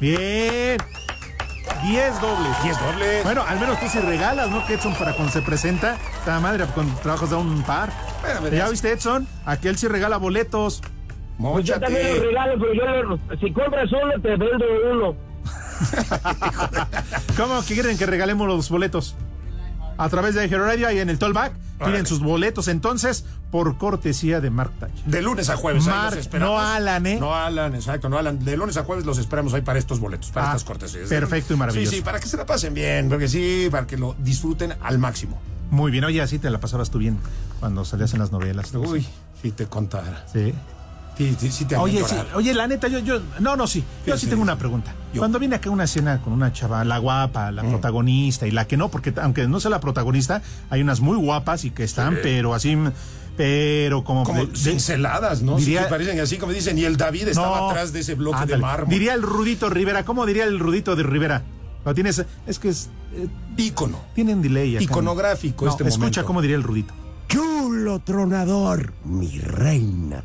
[0.00, 0.78] Bien.
[1.82, 2.62] 10 dobles.
[2.62, 3.24] 10 dobles.
[3.24, 4.66] Bueno, al menos tú sí regalas, ¿no?
[4.66, 7.90] Que Edson para cuando se presenta, esta madre con trabajos de un par.
[8.52, 9.26] ¿Ya viste, Edson?
[9.46, 10.82] Aquel sí regala boletos.
[11.40, 15.14] Pues yo también los regalo, pero yo los- si compras uno, te vendo uno.
[17.36, 19.14] ¿Cómo quieren que regalemos los boletos?
[19.98, 21.52] A través de Hero Radio y en el Tollback.
[21.80, 22.04] Órale.
[22.06, 24.90] sus boletos entonces por cortesía de Mark Touch.
[25.06, 26.54] De lunes a jueves, ahí los esperamos.
[26.54, 27.18] no Alan, ¿eh?
[27.20, 28.44] No Alan, exacto, no Alan.
[28.44, 31.08] De lunes a jueves los esperamos ahí para estos boletos, para Ah, estas cortesías.
[31.08, 31.90] perfecto y maravilloso.
[31.90, 34.98] Sí, sí, para que se la pasen bien, porque sí, para que lo disfruten al
[34.98, 35.40] máximo.
[35.70, 37.18] Muy bien, oye, así te la pasabas tú bien
[37.60, 38.74] cuando salías en las novelas.
[38.74, 39.06] Uy,
[39.40, 40.24] Si te contara.
[40.32, 40.52] Sí.
[41.18, 44.14] Sí, sí, sí te Oye, sí, oye, la neta, yo, yo, no, no, sí, yo
[44.16, 44.94] sí, sí, tengo una pregunta.
[45.12, 45.18] Yo.
[45.20, 47.54] Cuando viene acá una escena con una chava, la guapa, Mm.
[47.56, 51.16] la protagonista y la que no, porque aunque no sea la protagonista, hay unas muy
[51.16, 52.78] guapas y que están, pero así,
[53.36, 55.56] pero como, Como de- cinceladas, ¿no?
[55.56, 57.70] diría- sí, parecen así, como dicen, y el David estaba No.
[57.70, 58.88] atrás de ese bloque de mármol.
[58.90, 61.42] Diría el Rudito Rivera, ¿cómo diría el Rudito de Rivera?
[61.84, 63.26] Lo tienes, es que es, eh,
[63.56, 63.98] Ícono.
[64.14, 64.84] tienen delay acá.
[64.84, 66.24] Iconográfico No, este escucha momento.
[66.26, 66.92] cómo diría el Rudito.
[67.28, 70.24] Chulo tronador, mi reina.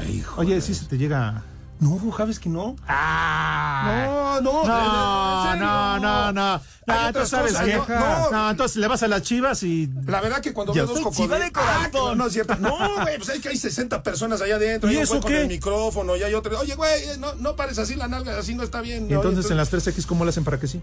[0.00, 1.42] Ay, Oye, de- sí se te llega.
[1.80, 2.74] No, ¿sabes que no?
[2.88, 4.64] Ah, No, no.
[4.66, 5.66] no, ¿en serio?
[5.66, 6.32] no, no, no.
[6.32, 7.76] No, otras entonces sabes qué?
[7.76, 8.50] no, No, no.
[8.50, 9.88] entonces le vas a las chivas y.
[10.06, 11.16] La verdad que cuando veo dos cocodrilos...
[11.16, 12.12] chiva de corazón.
[12.12, 12.56] Ah, no, es cierto.
[12.56, 14.88] No, güey, pues es que hay 60 personas allá adentro.
[14.90, 15.40] ¿Y hay un eso güey con qué?
[15.42, 16.58] el micrófono y hay otro...
[16.58, 19.08] Oye, güey, no, no pares así la nalga, así no está bien.
[19.08, 20.80] Y entonces Oye, en las 3X, ¿cómo le hacen para que sí?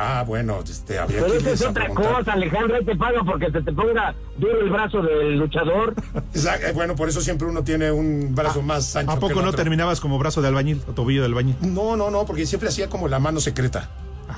[0.00, 2.14] Ah, bueno, este, habría Pero que es otra preguntar.
[2.14, 5.94] cosa, Alejandro, ahí te pago porque se te ponga duro el brazo del luchador.
[6.34, 9.32] Exacto, eh, Bueno, por eso siempre uno tiene un brazo más ancho ¿A que poco
[9.34, 9.56] el no otro.
[9.60, 11.56] terminabas como brazo de albañil o tobillo de albañil?
[11.62, 13.90] No, no, no, porque siempre hacía como la mano secreta.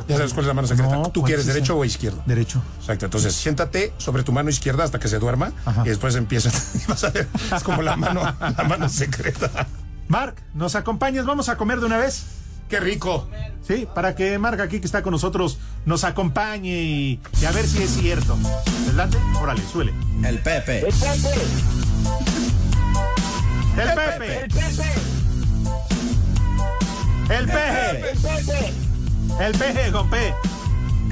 [0.08, 0.96] ¿Ya sabes cuál es la mano secreta?
[0.96, 2.22] No, ¿Tú ¿cuál quieres derecho o izquierdo?
[2.24, 2.62] Derecho.
[2.78, 5.52] Exacto, entonces siéntate sobre tu mano izquierda hasta que se duerma
[5.84, 6.48] y después empieza.
[6.78, 9.66] y vas a ver, es como la mano, la mano secreta.
[10.08, 11.26] Mark, ¿nos acompañas?
[11.26, 12.24] ¿Vamos a comer de una vez?
[12.70, 13.28] ¡Qué rico!
[13.66, 17.66] Sí, para que Mark aquí que está con nosotros nos acompañe y, y a ver
[17.66, 18.38] si es cierto.
[18.87, 19.18] ¿Adelante?
[19.40, 19.92] Órale, suele.
[20.24, 20.87] El Pepe.
[20.87, 21.35] ¡El Pepe!
[23.76, 24.44] ¡El Pepe!
[24.44, 24.90] ¡El Pepe!
[27.30, 28.11] ¡El peje!
[28.11, 28.72] ¡El Pepe!
[29.40, 30.35] ¡El peje, con P!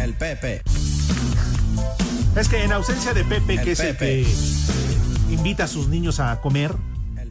[0.00, 0.62] El Pepe.
[2.36, 4.22] Es que en ausencia de Pepe, El que es el Pepe.
[4.24, 4.34] que eh,
[5.30, 6.74] invita a sus niños a comer,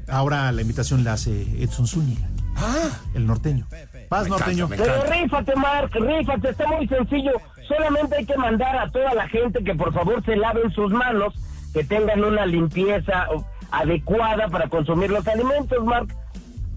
[0.07, 3.67] ahora la invitación la hace Edson Zúñiga, Ah, el norteño.
[4.09, 4.67] Paz, norteño.
[4.69, 7.31] Pero rífate, Mark, rífate, está muy sencillo.
[7.67, 11.33] Solamente hay que mandar a toda la gente que por favor se laven sus manos,
[11.73, 13.27] que tengan una limpieza
[13.71, 16.07] adecuada para consumir los alimentos, Mark.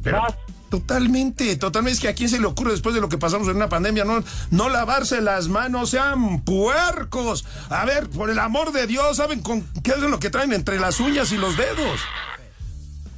[0.03, 0.23] Pero
[0.71, 1.95] totalmente, totalmente.
[1.95, 4.05] Es que a quién se le ocurre después de lo que pasamos en una pandemia,
[4.05, 7.45] no, no lavarse las manos, sean puercos.
[7.69, 10.81] A ver, por el amor de Dios, ¿saben con qué es lo que traen entre
[10.81, 12.01] las uñas y los dedos?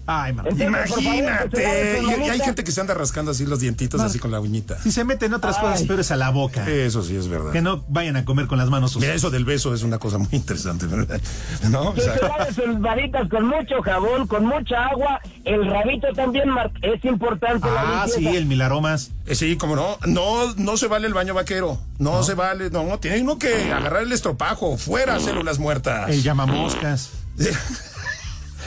[0.06, 2.00] Ay, Imagínate.
[2.02, 4.78] Y, y hay gente que se anda rascando así los dientitos, así con la uñita.
[4.82, 7.52] Si se meten otras cosas peores a la boca, Eso sí es verdad.
[7.52, 9.16] que no vayan a comer con las manos Mira, sucias.
[9.16, 11.20] eso del beso es una cosa muy interesante, ¿verdad?
[11.70, 11.90] ¿No?
[11.90, 15.20] O Que sea, se sus varitas con mucho jabón, con mucha agua.
[15.44, 19.10] El rabito también, Mark, es importante la Ah, sí, el milaromas.
[19.26, 21.78] eh, sí, como no, no, no se vale el baño vaquero.
[21.98, 26.10] No, se vale, no, tiene uno que agarrar el estropajo, fuera células muertas.
[26.10, 27.10] El llamamoscas.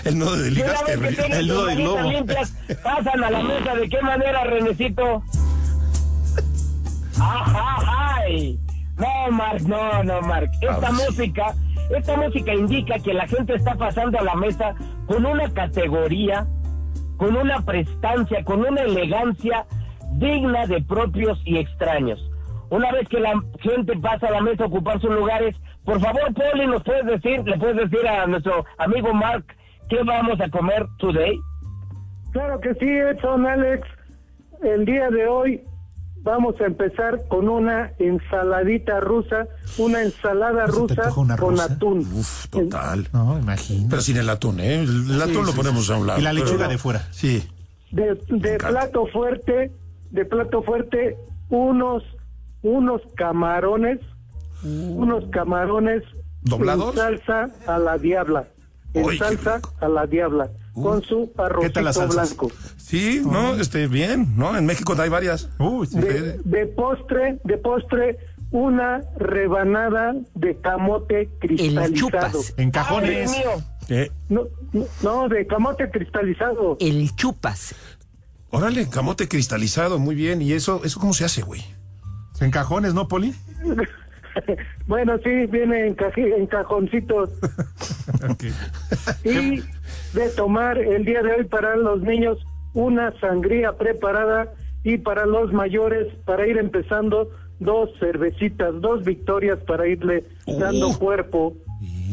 [0.05, 2.01] El nudo de ligas que tengan El nudo de globo.
[2.11, 2.51] limpias,
[2.83, 3.75] pasan a la mesa.
[3.75, 5.23] ¿De qué manera, Renecito?
[7.19, 7.77] ¡Ajá!
[8.17, 8.59] ay!
[8.97, 10.49] No, Mark, no, no, Mark.
[10.61, 11.05] Esta A ver, sí.
[11.07, 11.53] música,
[11.95, 14.73] esta música indica que la gente está pasando a la mesa
[15.07, 16.47] con una categoría,
[17.17, 19.65] con una prestancia, con una elegancia
[20.13, 22.19] digna de propios y extraños.
[22.69, 26.33] Una vez que la gente pasa a la mesa a ocupar sus lugares, por favor,
[26.33, 29.45] Poli, ¿nos puedes decir, le puedes decir a nuestro amigo Mark
[29.89, 31.38] qué vamos a comer today?
[32.32, 33.88] Claro que sí, Edson, Alex.
[34.63, 35.62] El día de hoy
[36.21, 41.52] vamos a empezar con una ensaladita rusa, una ensalada ¿No se te rusa una con
[41.52, 41.65] rusa?
[41.74, 42.00] atún.
[42.13, 43.08] Uf, total.
[43.13, 43.88] No, imagino.
[43.89, 44.82] Pero sin el atún, ¿eh?
[44.84, 45.93] El atún lo sí, ponemos sí.
[45.93, 46.19] a un lado.
[46.19, 47.08] Y la lechuga pero- de fuera.
[47.12, 47.48] Sí.
[47.91, 48.15] De,
[48.58, 49.71] plato fuerte,
[50.12, 51.15] de plato fuerte,
[51.50, 52.04] unos,
[52.62, 54.00] unos camarones,
[54.63, 56.04] unos camarones
[56.41, 56.89] ¿Doblados?
[56.89, 58.48] en salsa a la diabla,
[58.95, 61.31] en Uy, salsa a la diabla, con su
[61.62, 62.51] ¿Qué tal las arrocito blanco.
[62.77, 64.58] Sí, no, este, bien, ¿no?
[64.58, 65.49] En México hay varias.
[65.89, 65.99] Sí.
[65.99, 68.17] De, de postre, de postre,
[68.51, 71.93] una rebanada de camote cristalizado.
[71.93, 72.53] chupas.
[72.58, 73.31] En ¡Ay, cajones.
[73.31, 73.51] Dios mío!
[73.89, 76.77] Eh, No, no, no, de camote cristalizado.
[76.79, 77.75] El chupas.
[78.49, 80.41] órale, camote cristalizado, muy bien.
[80.41, 81.63] ¿Y eso, eso cómo se hace, güey?
[82.39, 83.34] En cajones, ¿no, Poli?
[84.88, 87.30] bueno, sí, viene en, caji- en cajoncitos.
[89.24, 89.62] Y
[90.13, 92.38] de tomar el día de hoy para los niños
[92.74, 99.88] una sangría preparada y para los mayores para ir empezando dos cervecitas, dos victorias para
[99.88, 100.24] irle
[100.60, 100.98] dando Uh.
[100.98, 101.54] cuerpo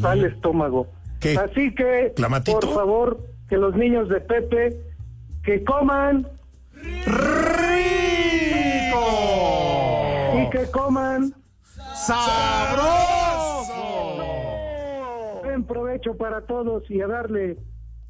[0.03, 0.87] al estómago.
[1.19, 1.37] ¿Qué?
[1.37, 2.59] Así que, ¿Clamatito?
[2.59, 4.77] por favor, que los niños de Pepe
[5.43, 6.27] que coman
[10.35, 11.33] y que coman
[12.05, 13.73] ¡Sabroso!
[15.43, 17.57] buen provecho para todos y a darle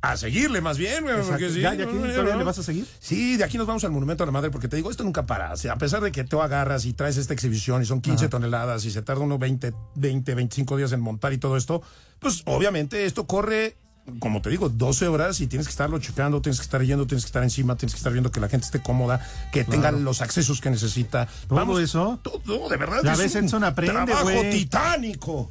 [0.01, 1.15] A seguirle más bien, güey.
[1.27, 2.39] porque sí, ¿Ya, ya aquí no, no, todavía no.
[2.39, 2.85] le vas a seguir?
[2.99, 5.25] Sí, de aquí nos vamos al Monumento a la Madre porque te digo, esto nunca
[5.25, 5.51] para.
[5.53, 8.29] O sea, a pesar de que tú agarras y traes esta exhibición y son 15
[8.29, 11.81] toneladas y se tarda unos 20, 20, 25 días en montar y todo esto,
[12.19, 13.75] pues obviamente esto corre
[14.19, 17.23] como te digo, 12 horas y tienes que estarlo checando, tienes que estar yendo, tienes
[17.23, 20.21] que estar encima, tienes que estar viendo que la gente esté cómoda, que tenga los
[20.21, 21.27] accesos que necesita.
[21.47, 22.19] ¿Todo eso?
[22.21, 22.99] Todo, de verdad.
[23.03, 24.51] Ya es ves, Edson, aprende, Trabajo güey.
[24.51, 25.49] titánico.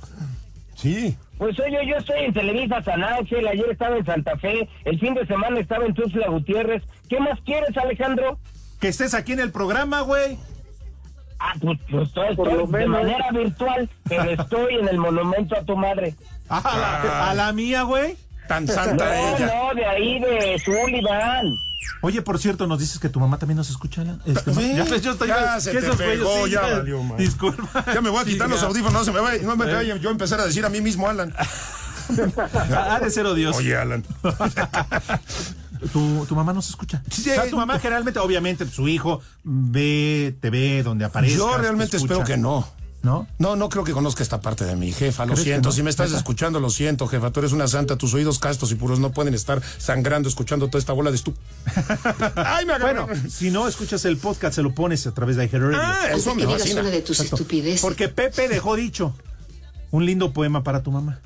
[0.76, 1.16] Sí.
[1.38, 5.14] Pues oye, yo estoy en Televisa San Ángel, ayer estaba en Santa Fe, el fin
[5.14, 6.82] de semana estaba en Tuxtla Gutiérrez.
[7.08, 8.38] ¿Qué más quieres, Alejandro?
[8.80, 10.38] Que estés aquí en el programa, güey.
[11.38, 15.76] Ah, pues, pues estoy, Por de manera virtual, pero estoy en el monumento a tu
[15.76, 16.14] madre.
[16.48, 18.16] Ah, a, la, a la mía, güey.
[18.48, 19.46] Tan No, santa ella.
[19.54, 21.58] no, de ahí de Sullivan.
[22.00, 24.02] Oye, por cierto, nos dices que tu mamá también nos escucha.
[24.26, 25.28] Este, Sí, ya yo estoy.
[25.28, 27.16] ya se te pegó, sí, ya valió, man.
[27.18, 27.84] Disculpa.
[27.92, 28.66] Ya me voy a quitar Sí, los ya.
[28.66, 29.74] audífonos, no se me vaya, no me Eh.
[29.74, 31.32] vaya yo a empezar a decir a mí mismo, Alan.
[32.76, 33.58] Ha de ser odioso.
[33.60, 34.04] Oye, Alan.
[35.92, 37.02] Tu, tu mamá nos escucha.
[37.10, 37.30] Sí.
[37.30, 41.36] O sea, tu mamá generalmente, obviamente, su hijo ve, te ve donde aparece.
[41.36, 42.68] Yo realmente espero que no.
[43.02, 43.26] ¿No?
[43.38, 45.70] No, no creo que conozca esta parte de mi jefa, lo ¿Crees que siento.
[45.70, 45.72] no?
[45.74, 47.32] Si me estás escuchando, lo siento, jefa.
[47.32, 50.78] Tú eres una santa, tus oídos castos y puros no pueden estar sangrando escuchando toda
[50.78, 51.34] esta bola de estu.
[52.36, 53.06] Ay, me agarró.
[53.08, 55.78] Bueno, si no escuchas el podcast, se lo pones a través de iHeartRadio.
[55.82, 56.80] Ah, eso me fascina.
[56.82, 57.80] una de tus estupideces.
[57.80, 59.14] Porque Pepe dejó dicho
[59.90, 61.20] un lindo poema para tu mamá.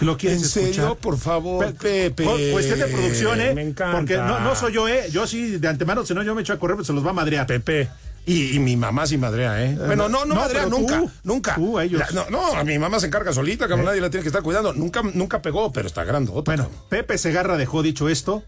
[0.00, 0.68] ¿Lo quieres ¿En serio?
[0.70, 0.96] escuchar?
[0.98, 2.24] Por favor, Pe- Pepe.
[2.24, 3.52] cu- Cuestión de producción, ¿eh?
[3.52, 3.96] Me encanta.
[3.98, 5.08] Porque no, no soy yo, ¿eh?
[5.10, 7.10] Yo sí, de antemano, si no yo me echo a correr, pues se los va
[7.10, 7.48] a madrear.
[7.48, 7.88] Pepe.
[8.28, 9.74] Y, y mi mamá sí madrea, ¿eh?
[9.74, 11.54] bueno, no, no, no, madrea nunca, tú, nunca.
[11.54, 11.98] tú, ellos.
[12.12, 14.42] La- no, no, a mi mamá se encarga solita, que nadie la tiene que estar
[14.42, 14.74] cuidando.
[14.74, 16.42] Nunca, nunca pegó, pero está grandota.
[16.52, 18.42] Bueno, Pepe Segarra dejó dicho esto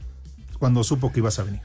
[0.59, 1.62] cuando supo que ibas a venir.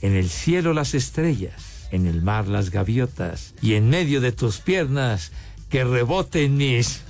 [0.00, 4.58] En el cielo las estrellas, en el mar las gaviotas y en medio de tus
[4.60, 5.32] piernas
[5.68, 7.02] que reboten mis...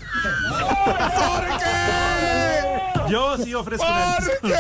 [3.08, 4.58] Yo sí ofrezco una ¿Por disculpa.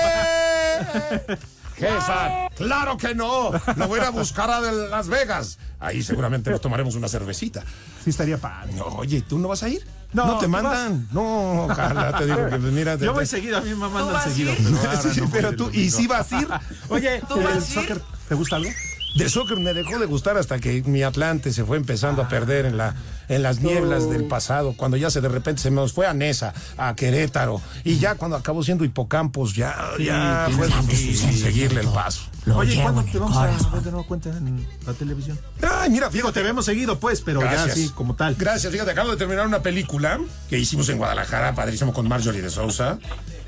[1.26, 1.38] qué?
[1.76, 3.50] Jefa, claro que no.
[3.76, 5.58] Lo voy a ir a buscar a de Las Vegas.
[5.80, 7.62] Ahí seguramente nos tomaremos una cervecita.
[8.04, 8.72] Sí estaría padre.
[8.74, 9.84] No, oye, ¿tú no vas a ir?
[10.12, 11.08] No, No, te mandan.
[11.12, 12.98] No, ojalá te digo que pues, mira.
[12.98, 14.52] te- Yo voy te- seguido, a mí me mandan seguido.
[14.56, 16.48] Pero, Sí, no tú, ¿y si vas a ir?
[16.88, 17.62] Oye, ¿Tú vas ¿el a ir?
[17.62, 18.70] soccer te gusta algo?
[19.14, 22.66] De soccer me dejó de gustar hasta que mi Atlante se fue empezando a perder
[22.66, 22.94] en la
[23.28, 26.52] en las nieblas del pasado, cuando ya se de repente se nos fue a Nesa,
[26.76, 32.22] a Querétaro, y ya cuando acabó siendo Hipocampos, ya, ya fue difícil seguirle el paso.
[32.54, 35.38] Oye, ¿cuándo te vamos a ver de nuevo cuenta en la televisión?
[35.62, 37.72] Ay, mira, fíjate, te vemos seguido, pues, pero ya Gracias.
[37.72, 38.34] así como tal.
[38.34, 42.50] Gracias, fíjate, acabo de terminar una película que hicimos en Guadalajara, padrísimo, con Marjorie de
[42.50, 42.98] Sousa.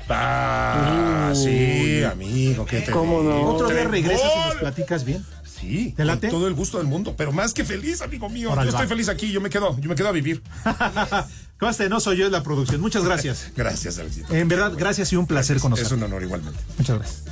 [0.09, 3.41] Ah, sí, amigo, ¿qué te ¿Cómo no?
[3.49, 5.25] Otro día regresas y nos platicas bien.
[5.59, 6.27] Sí, ¿Te late?
[6.29, 8.53] con todo el gusto del mundo, pero más que feliz, amigo mío.
[8.55, 8.87] Yo estoy va.
[8.87, 10.43] feliz aquí, yo me quedo, yo me quedo a vivir.
[11.59, 12.81] Conste, no soy yo, es la producción.
[12.81, 13.51] Muchas gracias.
[13.55, 14.33] Gracias, Alexito.
[14.35, 15.93] En verdad, gracias y un placer Es conocerte.
[15.93, 16.59] un honor igualmente.
[16.77, 17.23] Muchas gracias.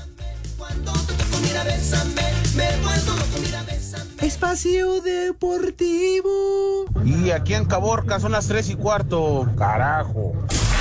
[4.21, 6.85] Espacio Deportivo.
[7.03, 9.49] Y aquí en Caborca son las tres y cuarto.
[9.57, 10.33] Carajo.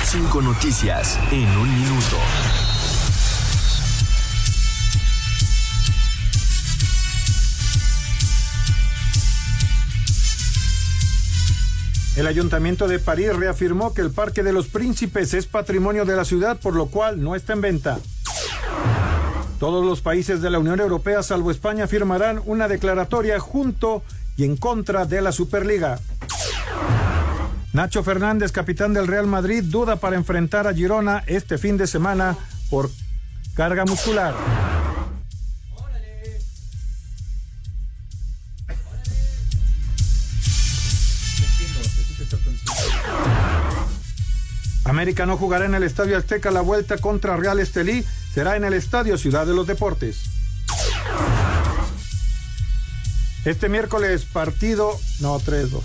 [0.05, 2.17] Cinco noticias en un minuto.
[12.15, 16.25] El Ayuntamiento de París reafirmó que el Parque de los Príncipes es patrimonio de la
[16.25, 17.99] ciudad, por lo cual no está en venta.
[19.59, 24.03] Todos los países de la Unión Europea, salvo España, firmarán una declaratoria junto
[24.37, 25.99] y en contra de la Superliga.
[27.71, 32.37] Nacho Fernández, capitán del Real Madrid, duda para enfrentar a Girona este fin de semana
[32.69, 32.91] por
[33.55, 34.35] carga muscular.
[45.03, 48.71] América no jugará en el Estadio Azteca la vuelta contra Real Estelí, será en el
[48.71, 50.21] Estadio Ciudad de los Deportes.
[53.43, 55.81] Este miércoles partido, no, 3-2.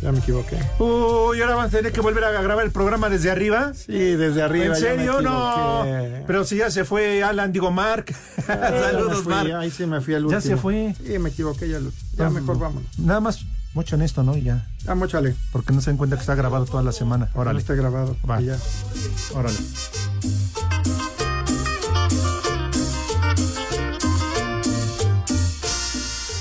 [0.00, 0.56] Ya me equivoqué.
[0.78, 3.72] Uy, ahora vamos a tener que volver a grabar el programa desde arriba.
[3.74, 4.74] Sí, desde arriba.
[4.74, 5.20] ¿En ya serio?
[5.20, 5.84] No.
[6.26, 8.06] Pero si ya se fue Alan, digo Mark.
[8.46, 9.52] Saludos, fui, Mark.
[9.56, 10.40] Ahí sí me fui al Ya último.
[10.40, 10.94] se fue.
[11.06, 11.78] Sí, me equivoqué ya.
[12.16, 12.98] Ya mejor vámonos.
[12.98, 13.40] Nada más,
[13.74, 14.36] mucho en esto, ¿no?
[14.36, 14.66] Y ya.
[14.84, 15.36] Ya, mochale.
[15.52, 17.30] Porque no se dan cuenta que está grabado toda la semana.
[17.34, 17.60] No Órale.
[17.60, 18.16] está grabado.
[18.28, 18.40] Va.
[18.40, 18.58] y Ya.
[19.34, 19.56] Órale.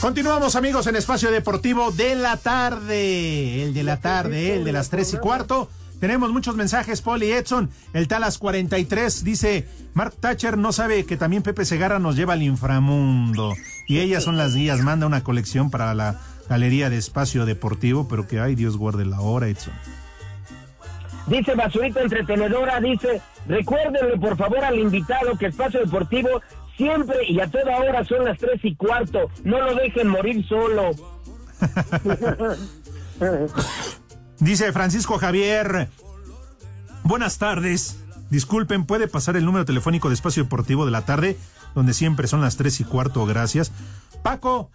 [0.02, 4.90] Continuamos amigos en Espacio Deportivo de la tarde, el de la tarde, el de las
[4.90, 5.70] tres y cuarto.
[6.00, 7.70] Tenemos muchos mensajes, y Edson.
[7.94, 12.44] El Talas 43 dice, Mark Thatcher no sabe que también Pepe Segarra nos lleva al
[12.44, 13.54] inframundo.
[13.88, 16.18] Y ellas son las guías, manda una colección para la
[16.50, 19.74] galería de Espacio Deportivo, pero que ay Dios guarde la hora, Edson.
[21.28, 26.42] Dice Basurita Entretenedora, dice, recuérdenle por favor al invitado que Espacio Deportivo
[26.76, 29.30] siempre y a toda hora son las tres y cuarto.
[29.44, 30.92] No lo dejen morir solo.
[34.40, 35.90] Dice Francisco Javier,
[37.04, 38.02] buenas tardes.
[38.30, 41.38] Disculpen, ¿puede pasar el número telefónico de Espacio Deportivo de la tarde,
[41.76, 43.26] donde siempre son las tres y cuarto?
[43.26, 43.72] Gracias.
[44.24, 44.72] Paco,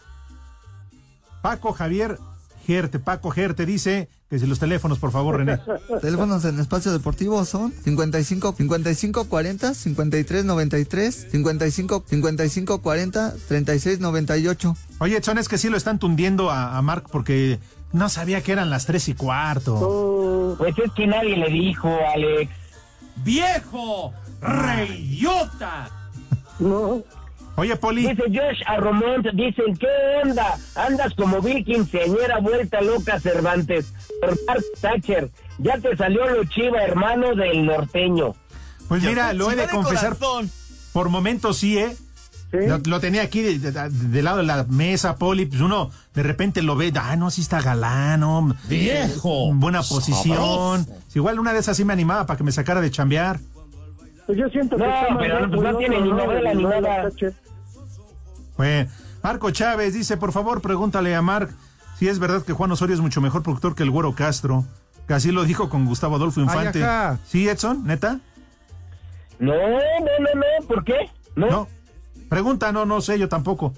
[1.45, 2.19] Paco Javier
[2.67, 5.61] Gerte, Paco Gerte dice que si los teléfonos, por favor, René.
[6.01, 14.77] Teléfonos en espacio deportivo son 55 55 40 53 93 55 55 40 36 98.
[15.01, 17.59] Oye, Edson, es que sí lo están tundiendo a, a Mark porque
[17.93, 20.55] no sabía que eran las tres y cuarto.
[20.57, 22.51] Pues es que nadie le dijo, Alex.
[23.17, 24.15] ¡Viejo!
[24.41, 25.91] ¡Reyota!
[26.59, 27.03] No.
[27.57, 28.03] Oye, Poli.
[28.09, 29.87] Dice Josh Arromont, dicen, ¿qué
[30.25, 30.57] onda?
[30.75, 33.93] Andas como Bill quinceañera vuelta loca Cervantes.
[34.21, 38.35] Por Mark Thatcher, ya te salió lo chiva, hermano del norteño.
[38.89, 40.17] Pues mira, lo he de confesar.
[40.93, 41.97] Por momentos sí, ¿eh?
[42.53, 45.47] Lo, lo tenía aquí de- de- de- del lado de la mesa, Poli.
[45.47, 48.55] Pues uno de repente lo ve, ah, no, sí está galán, ¿no?
[48.69, 49.49] Viejo.
[49.51, 50.85] En buena posición.
[50.85, 51.03] Sabroso.
[51.17, 53.41] Igual una de esas sí me animaba para que me sacara de chambear.
[54.27, 57.09] Pues yo siento que No, más pero pues no tiene ni novela ni nada.
[58.57, 58.89] Pues,
[59.23, 61.51] Marco Chávez dice, por favor, pregúntale a Marc
[61.99, 64.65] si es verdad que Juan Osorio es mucho mejor productor que el Güero Castro.
[65.07, 66.83] Que así lo dijo con Gustavo Adolfo Infante.
[66.83, 67.19] Ay.
[67.27, 67.87] ¿Sí, Edson?
[67.87, 68.21] ¿Neta?
[69.39, 69.79] No, no,
[70.21, 71.11] no, no, ¿por qué?
[71.37, 71.69] No.
[72.29, 73.73] Pregunta, no, no sé, yo tampoco.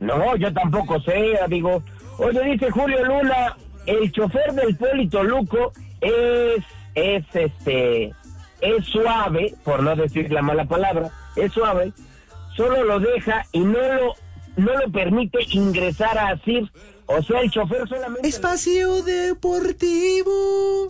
[0.00, 1.82] No, yo tampoco sé, amigo.
[2.18, 3.56] Oye, dice Julio Luna,
[3.86, 6.64] el chofer del Polito Luco es,
[6.94, 8.14] es este,
[8.60, 11.92] es suave, por no decir la mala palabra, es suave,
[12.56, 14.14] solo lo deja y no lo,
[14.56, 16.70] no lo permite ingresar a Asir.
[17.06, 18.28] O sea, el chofer solamente...
[18.28, 20.88] Espacio Deportivo.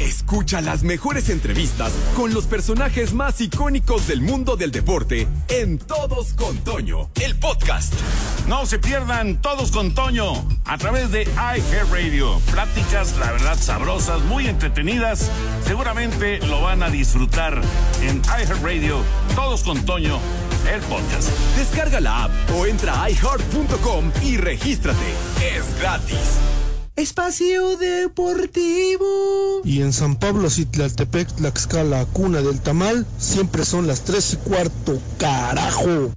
[0.00, 6.34] Escucha las mejores entrevistas con los personajes más icónicos del mundo del deporte en Todos
[6.34, 7.94] con Toño, el podcast.
[8.48, 12.40] No se pierdan todos con Toño a través de iHeartRadio.
[12.50, 15.30] Pláticas, la verdad, sabrosas, muy entretenidas.
[15.64, 17.60] Seguramente lo van a disfrutar
[18.02, 19.00] en iHeartRadio.
[19.34, 20.18] Todos con Toño,
[20.72, 21.28] el podcast.
[21.56, 25.14] Descarga la app o entra a iHeart.com y regístrate.
[25.56, 26.40] Es gratis.
[26.96, 29.62] Espacio Deportivo.
[29.64, 35.00] Y en San Pablo, Citlaltepec, Tlaxcala, cuna del tamal, siempre son las tres y cuarto,
[35.18, 36.12] carajo.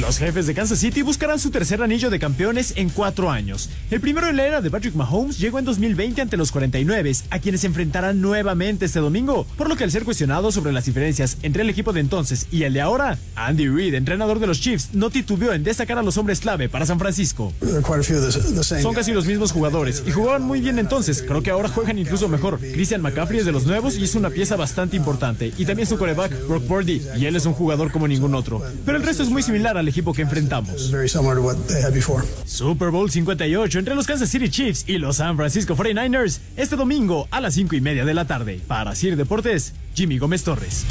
[0.00, 3.70] Los jefes de Kansas City buscarán su tercer anillo de campeones en cuatro años.
[3.92, 7.38] El primero en la era de Patrick Mahomes llegó en 2020 ante los 49, a
[7.38, 11.38] quienes se enfrentarán nuevamente este domingo, por lo que al ser cuestionado sobre las diferencias
[11.42, 14.90] entre el equipo de entonces y el de ahora, Andy Reid, entrenador de los Chiefs,
[14.94, 17.52] no titubeó en destacar a los hombres clave para San Francisco.
[18.82, 21.22] Son casi los mismos jugadores y jugaban muy bien entonces.
[21.22, 22.58] Creo que ahora juegan incluso mejor.
[22.58, 25.52] Christian McCaffrey es de los nuevos y es una pieza bastante importante.
[25.56, 28.60] Y también su coreback, Brock Purdy, y él es un jugador como ningún otro.
[28.84, 30.90] Pero el resto es muy similar al equipo que enfrentamos.
[32.44, 37.28] Super Bowl 58 entre los Kansas City Chiefs y los San Francisco 49ers este domingo
[37.30, 38.60] a las 5 y media de la tarde.
[38.66, 40.84] Para Sir Deportes, Jimmy Gómez Torres.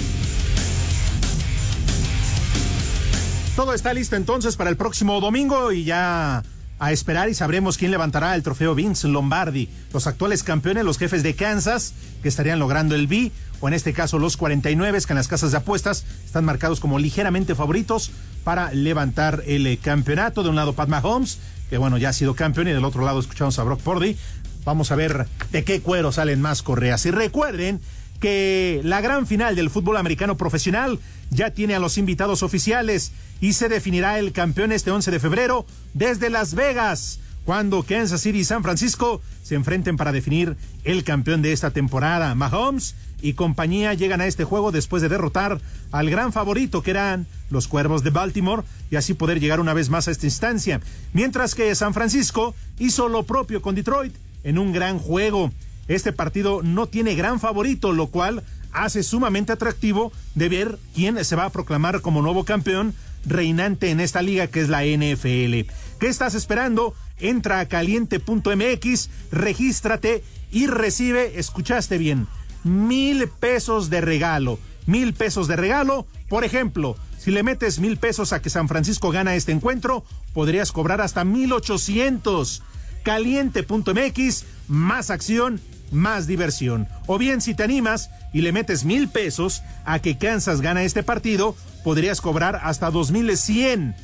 [3.56, 6.42] Todo está listo entonces para el próximo domingo y ya
[6.80, 9.70] a esperar y sabremos quién levantará el trofeo Vince Lombardi.
[9.94, 13.94] Los actuales campeones, los jefes de Kansas, que estarían logrando el B, o en este
[13.94, 18.12] caso los 49, que en las casas de apuestas están marcados como ligeramente favoritos
[18.44, 20.44] para levantar el eh, campeonato.
[20.44, 23.20] De un lado Pat Mahomes, que bueno, ya ha sido campeón, y del otro lado
[23.20, 24.18] escuchamos a Brock Purdy.
[24.66, 27.06] Vamos a ver de qué cuero salen más correas.
[27.06, 27.82] Y recuerden
[28.20, 31.00] que la gran final del fútbol americano profesional
[31.30, 33.12] ya tiene a los invitados oficiales
[33.44, 38.40] y se definirá el campeón este 11 de febrero desde Las Vegas, cuando Kansas City
[38.40, 42.36] y San Francisco se enfrenten para definir el campeón de esta temporada.
[42.36, 45.60] Mahomes y compañía llegan a este juego después de derrotar
[45.92, 49.90] al gran favorito que eran los Cuervos de Baltimore y así poder llegar una vez
[49.90, 50.80] más a esta instancia,
[51.12, 54.16] mientras que San Francisco hizo lo propio con Detroit
[54.46, 55.52] en un gran juego.
[55.90, 58.42] Este partido no tiene gran favorito, lo cual
[58.72, 64.00] hace sumamente atractivo de ver quién se va a proclamar como nuevo campeón reinante en
[64.00, 65.70] esta liga que es la NFL.
[66.00, 66.94] ¿Qué estás esperando?
[67.20, 72.28] Entra a caliente.mx, regístrate y recibe, escuchaste bien,
[72.64, 74.60] mil pesos de regalo.
[74.86, 76.06] Mil pesos de regalo.
[76.28, 80.04] Por ejemplo, si le metes mil pesos a que San Francisco gana este encuentro,
[80.34, 82.64] podrías cobrar hasta mil ochocientos.
[83.04, 85.62] Caliente.mx, más acción,
[85.92, 86.88] más diversión.
[87.08, 91.04] O bien, si te animas y le metes mil pesos a que Kansas gana este
[91.04, 93.96] partido, podrías cobrar hasta dos mil cien.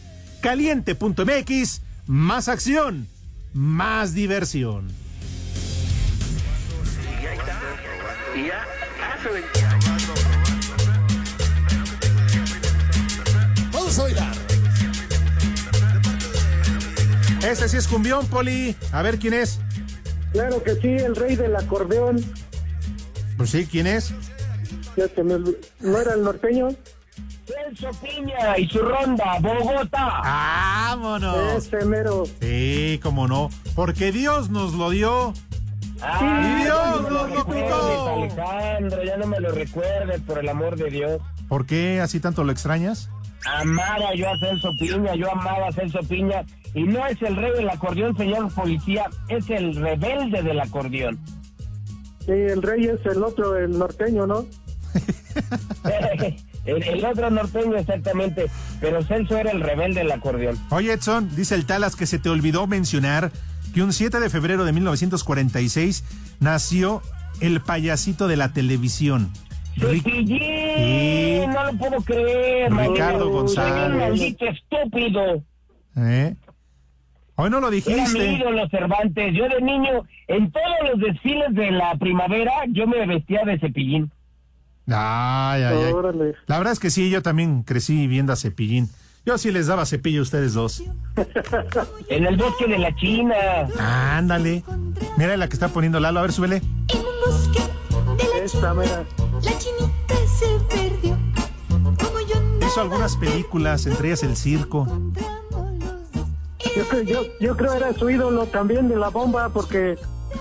[0.42, 3.08] Caliente.mx, más acción,
[3.54, 4.88] más diversión.
[13.74, 14.36] Vamos a bailar.
[17.44, 18.76] Este sí es cumbión, Poli.
[18.92, 19.60] A ver quién es.
[20.32, 22.24] Claro que sí, el rey del acordeón.
[23.38, 24.14] Pues sí, ¿quién es?
[24.96, 25.58] Ya se me olvidó.
[25.80, 26.70] ¿No era el norteño?
[27.50, 30.22] Celso Piña y su ronda, Bogotá.
[30.24, 31.66] ¡Vámonos!
[31.66, 32.24] Ese mero.
[32.42, 33.50] Sí, cómo no.
[33.76, 35.34] Porque Dios nos lo dio.
[36.02, 38.10] Ah, ¡Y Dios no nos lo quitó!
[38.14, 41.22] Alejandro, ya no me lo recuerdes, por el amor de Dios.
[41.48, 43.10] ¿Por qué así tanto lo extrañas?
[43.46, 46.46] Amaba yo a Celso Piña, yo amaba a Celso Piña.
[46.74, 51.20] Y no es el rey del acordeón, señor policía, es el rebelde del acordeón.
[52.26, 54.46] Sí, el rey es el otro, el norteño, ¿no?
[56.66, 58.48] el, el otro norteño, exactamente.
[58.82, 60.58] Pero Celso era el rebelde del acordeón.
[60.70, 63.32] Oye, Edson, dice el Talas que se te olvidó mencionar
[63.74, 66.04] que un 7 de febrero de 1946
[66.40, 67.02] nació
[67.42, 69.32] el payasito de la televisión.
[69.78, 71.42] Ric- Cepillín, Sí.
[71.48, 72.72] no lo puedo creer.
[72.74, 73.98] Ricardo González.
[73.98, 75.44] Maldito estúpido.
[75.96, 76.36] ¿Eh?
[77.36, 78.34] Hoy no lo Era mi dijiste.
[78.34, 79.34] ídolo Cervantes.
[79.34, 84.12] Yo de niño, en todos los desfiles de la primavera, yo me vestía de cepillín.
[84.92, 85.94] Ay, ay, ay.
[85.94, 86.36] Órale.
[86.48, 88.90] La verdad es que sí, yo también crecí viendo a Cepillín.
[89.26, 90.82] Yo sí les daba cepillo a ustedes dos.
[92.10, 93.36] En el bosque de la China.
[93.78, 94.64] Ándale.
[95.18, 96.20] Mira la que está poniendo Lalo.
[96.20, 96.62] A ver, súbele.
[98.42, 99.04] Esta, mira.
[99.44, 101.18] La chinita se perdió.
[101.70, 104.88] Como yo Hizo algunas películas, entre ellas El Circo.
[106.76, 109.98] Yo, creo- yo, yo creo era su ídolo también de la bomba porque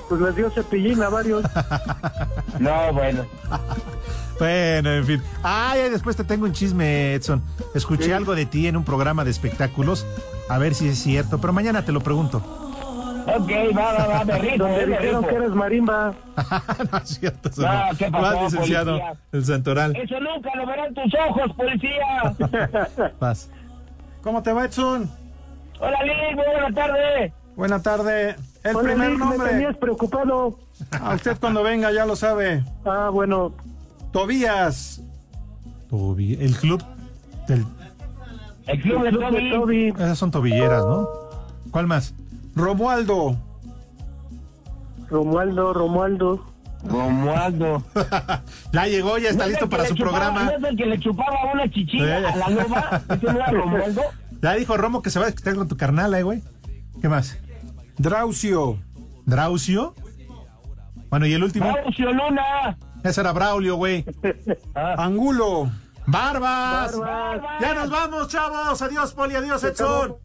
[0.09, 1.42] pues les dio cepillín a varios.
[2.61, 3.24] No, bueno.
[4.39, 5.22] Bueno, en fin.
[5.43, 7.43] Ay, ay, después te tengo un chisme, Edson.
[7.74, 10.07] Escuché algo de ti en un programa de espectáculos.
[10.49, 12.39] A ver si es cierto, pero mañana te lo pregunto.
[13.26, 16.14] Ok, va, va, va, me rifo, Donde me dijeron que eres marimba.
[16.93, 17.99] no es cierto, eso No, no.
[17.99, 19.12] ¿qué pasó, Vas, licenciado, policía?
[19.32, 19.97] el Santoral.
[19.97, 23.11] Eso nunca lo verán tus ojos, policía.
[23.20, 23.51] Vas.
[24.22, 25.11] ¿Cómo te va, Edson?
[25.80, 27.32] Hola, muy buena tarde.
[27.55, 28.36] Buena tarde.
[28.64, 29.49] El Hola, primer me nombre.
[29.51, 30.59] tenías preocupado.
[31.01, 32.64] A usted cuando venga ya lo sabe.
[32.86, 33.53] Ah, bueno.
[34.22, 35.00] Tobías.
[35.90, 36.82] Tobi- El club
[37.46, 37.64] del...
[38.66, 39.50] El club de Club de Toby.
[39.50, 39.88] Toby.
[39.88, 41.08] Esas son tobilleras, ¿no?
[41.70, 42.14] ¿Cuál más?
[42.54, 43.36] Romualdo.
[45.08, 46.44] Romualdo, Romualdo.
[46.84, 47.82] Romualdo.
[48.72, 50.44] Ya llegó, ya está ¿No es listo para su chupaba- programa.
[50.44, 52.24] ¿No es el que le chupaba una chichilla Sí.
[52.26, 53.02] a la nueva?
[53.08, 54.02] ¿Ese no era Romualdo?
[54.42, 56.42] Ya dijo Romo que se va a quitar con tu carnal, eh, güey.
[57.00, 57.36] ¿Qué más?
[57.96, 58.78] Draucio.
[59.26, 59.94] ¿Draucio?
[61.10, 61.70] Bueno, y el último.
[61.72, 62.76] Mauricio Luna.
[63.05, 64.05] Ese era Braulio, güey.
[64.74, 65.70] Angulo.
[66.07, 66.99] ¡Barbas!
[66.99, 67.61] Barbas.
[67.61, 68.80] ¡Ya nos vamos, chavos!
[68.80, 69.34] ¡Adiós, Poli!
[69.34, 70.16] ¡Adiós, Edson!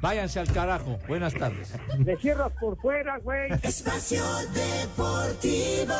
[0.00, 0.98] Váyanse al carajo.
[1.08, 1.72] Buenas tardes.
[1.98, 3.50] Le cierras por fuera, güey.
[3.62, 4.22] Espacio
[4.52, 5.94] Deportivo.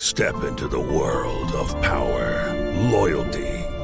[0.00, 2.54] Step into the world of power,
[2.90, 3.57] loyalty,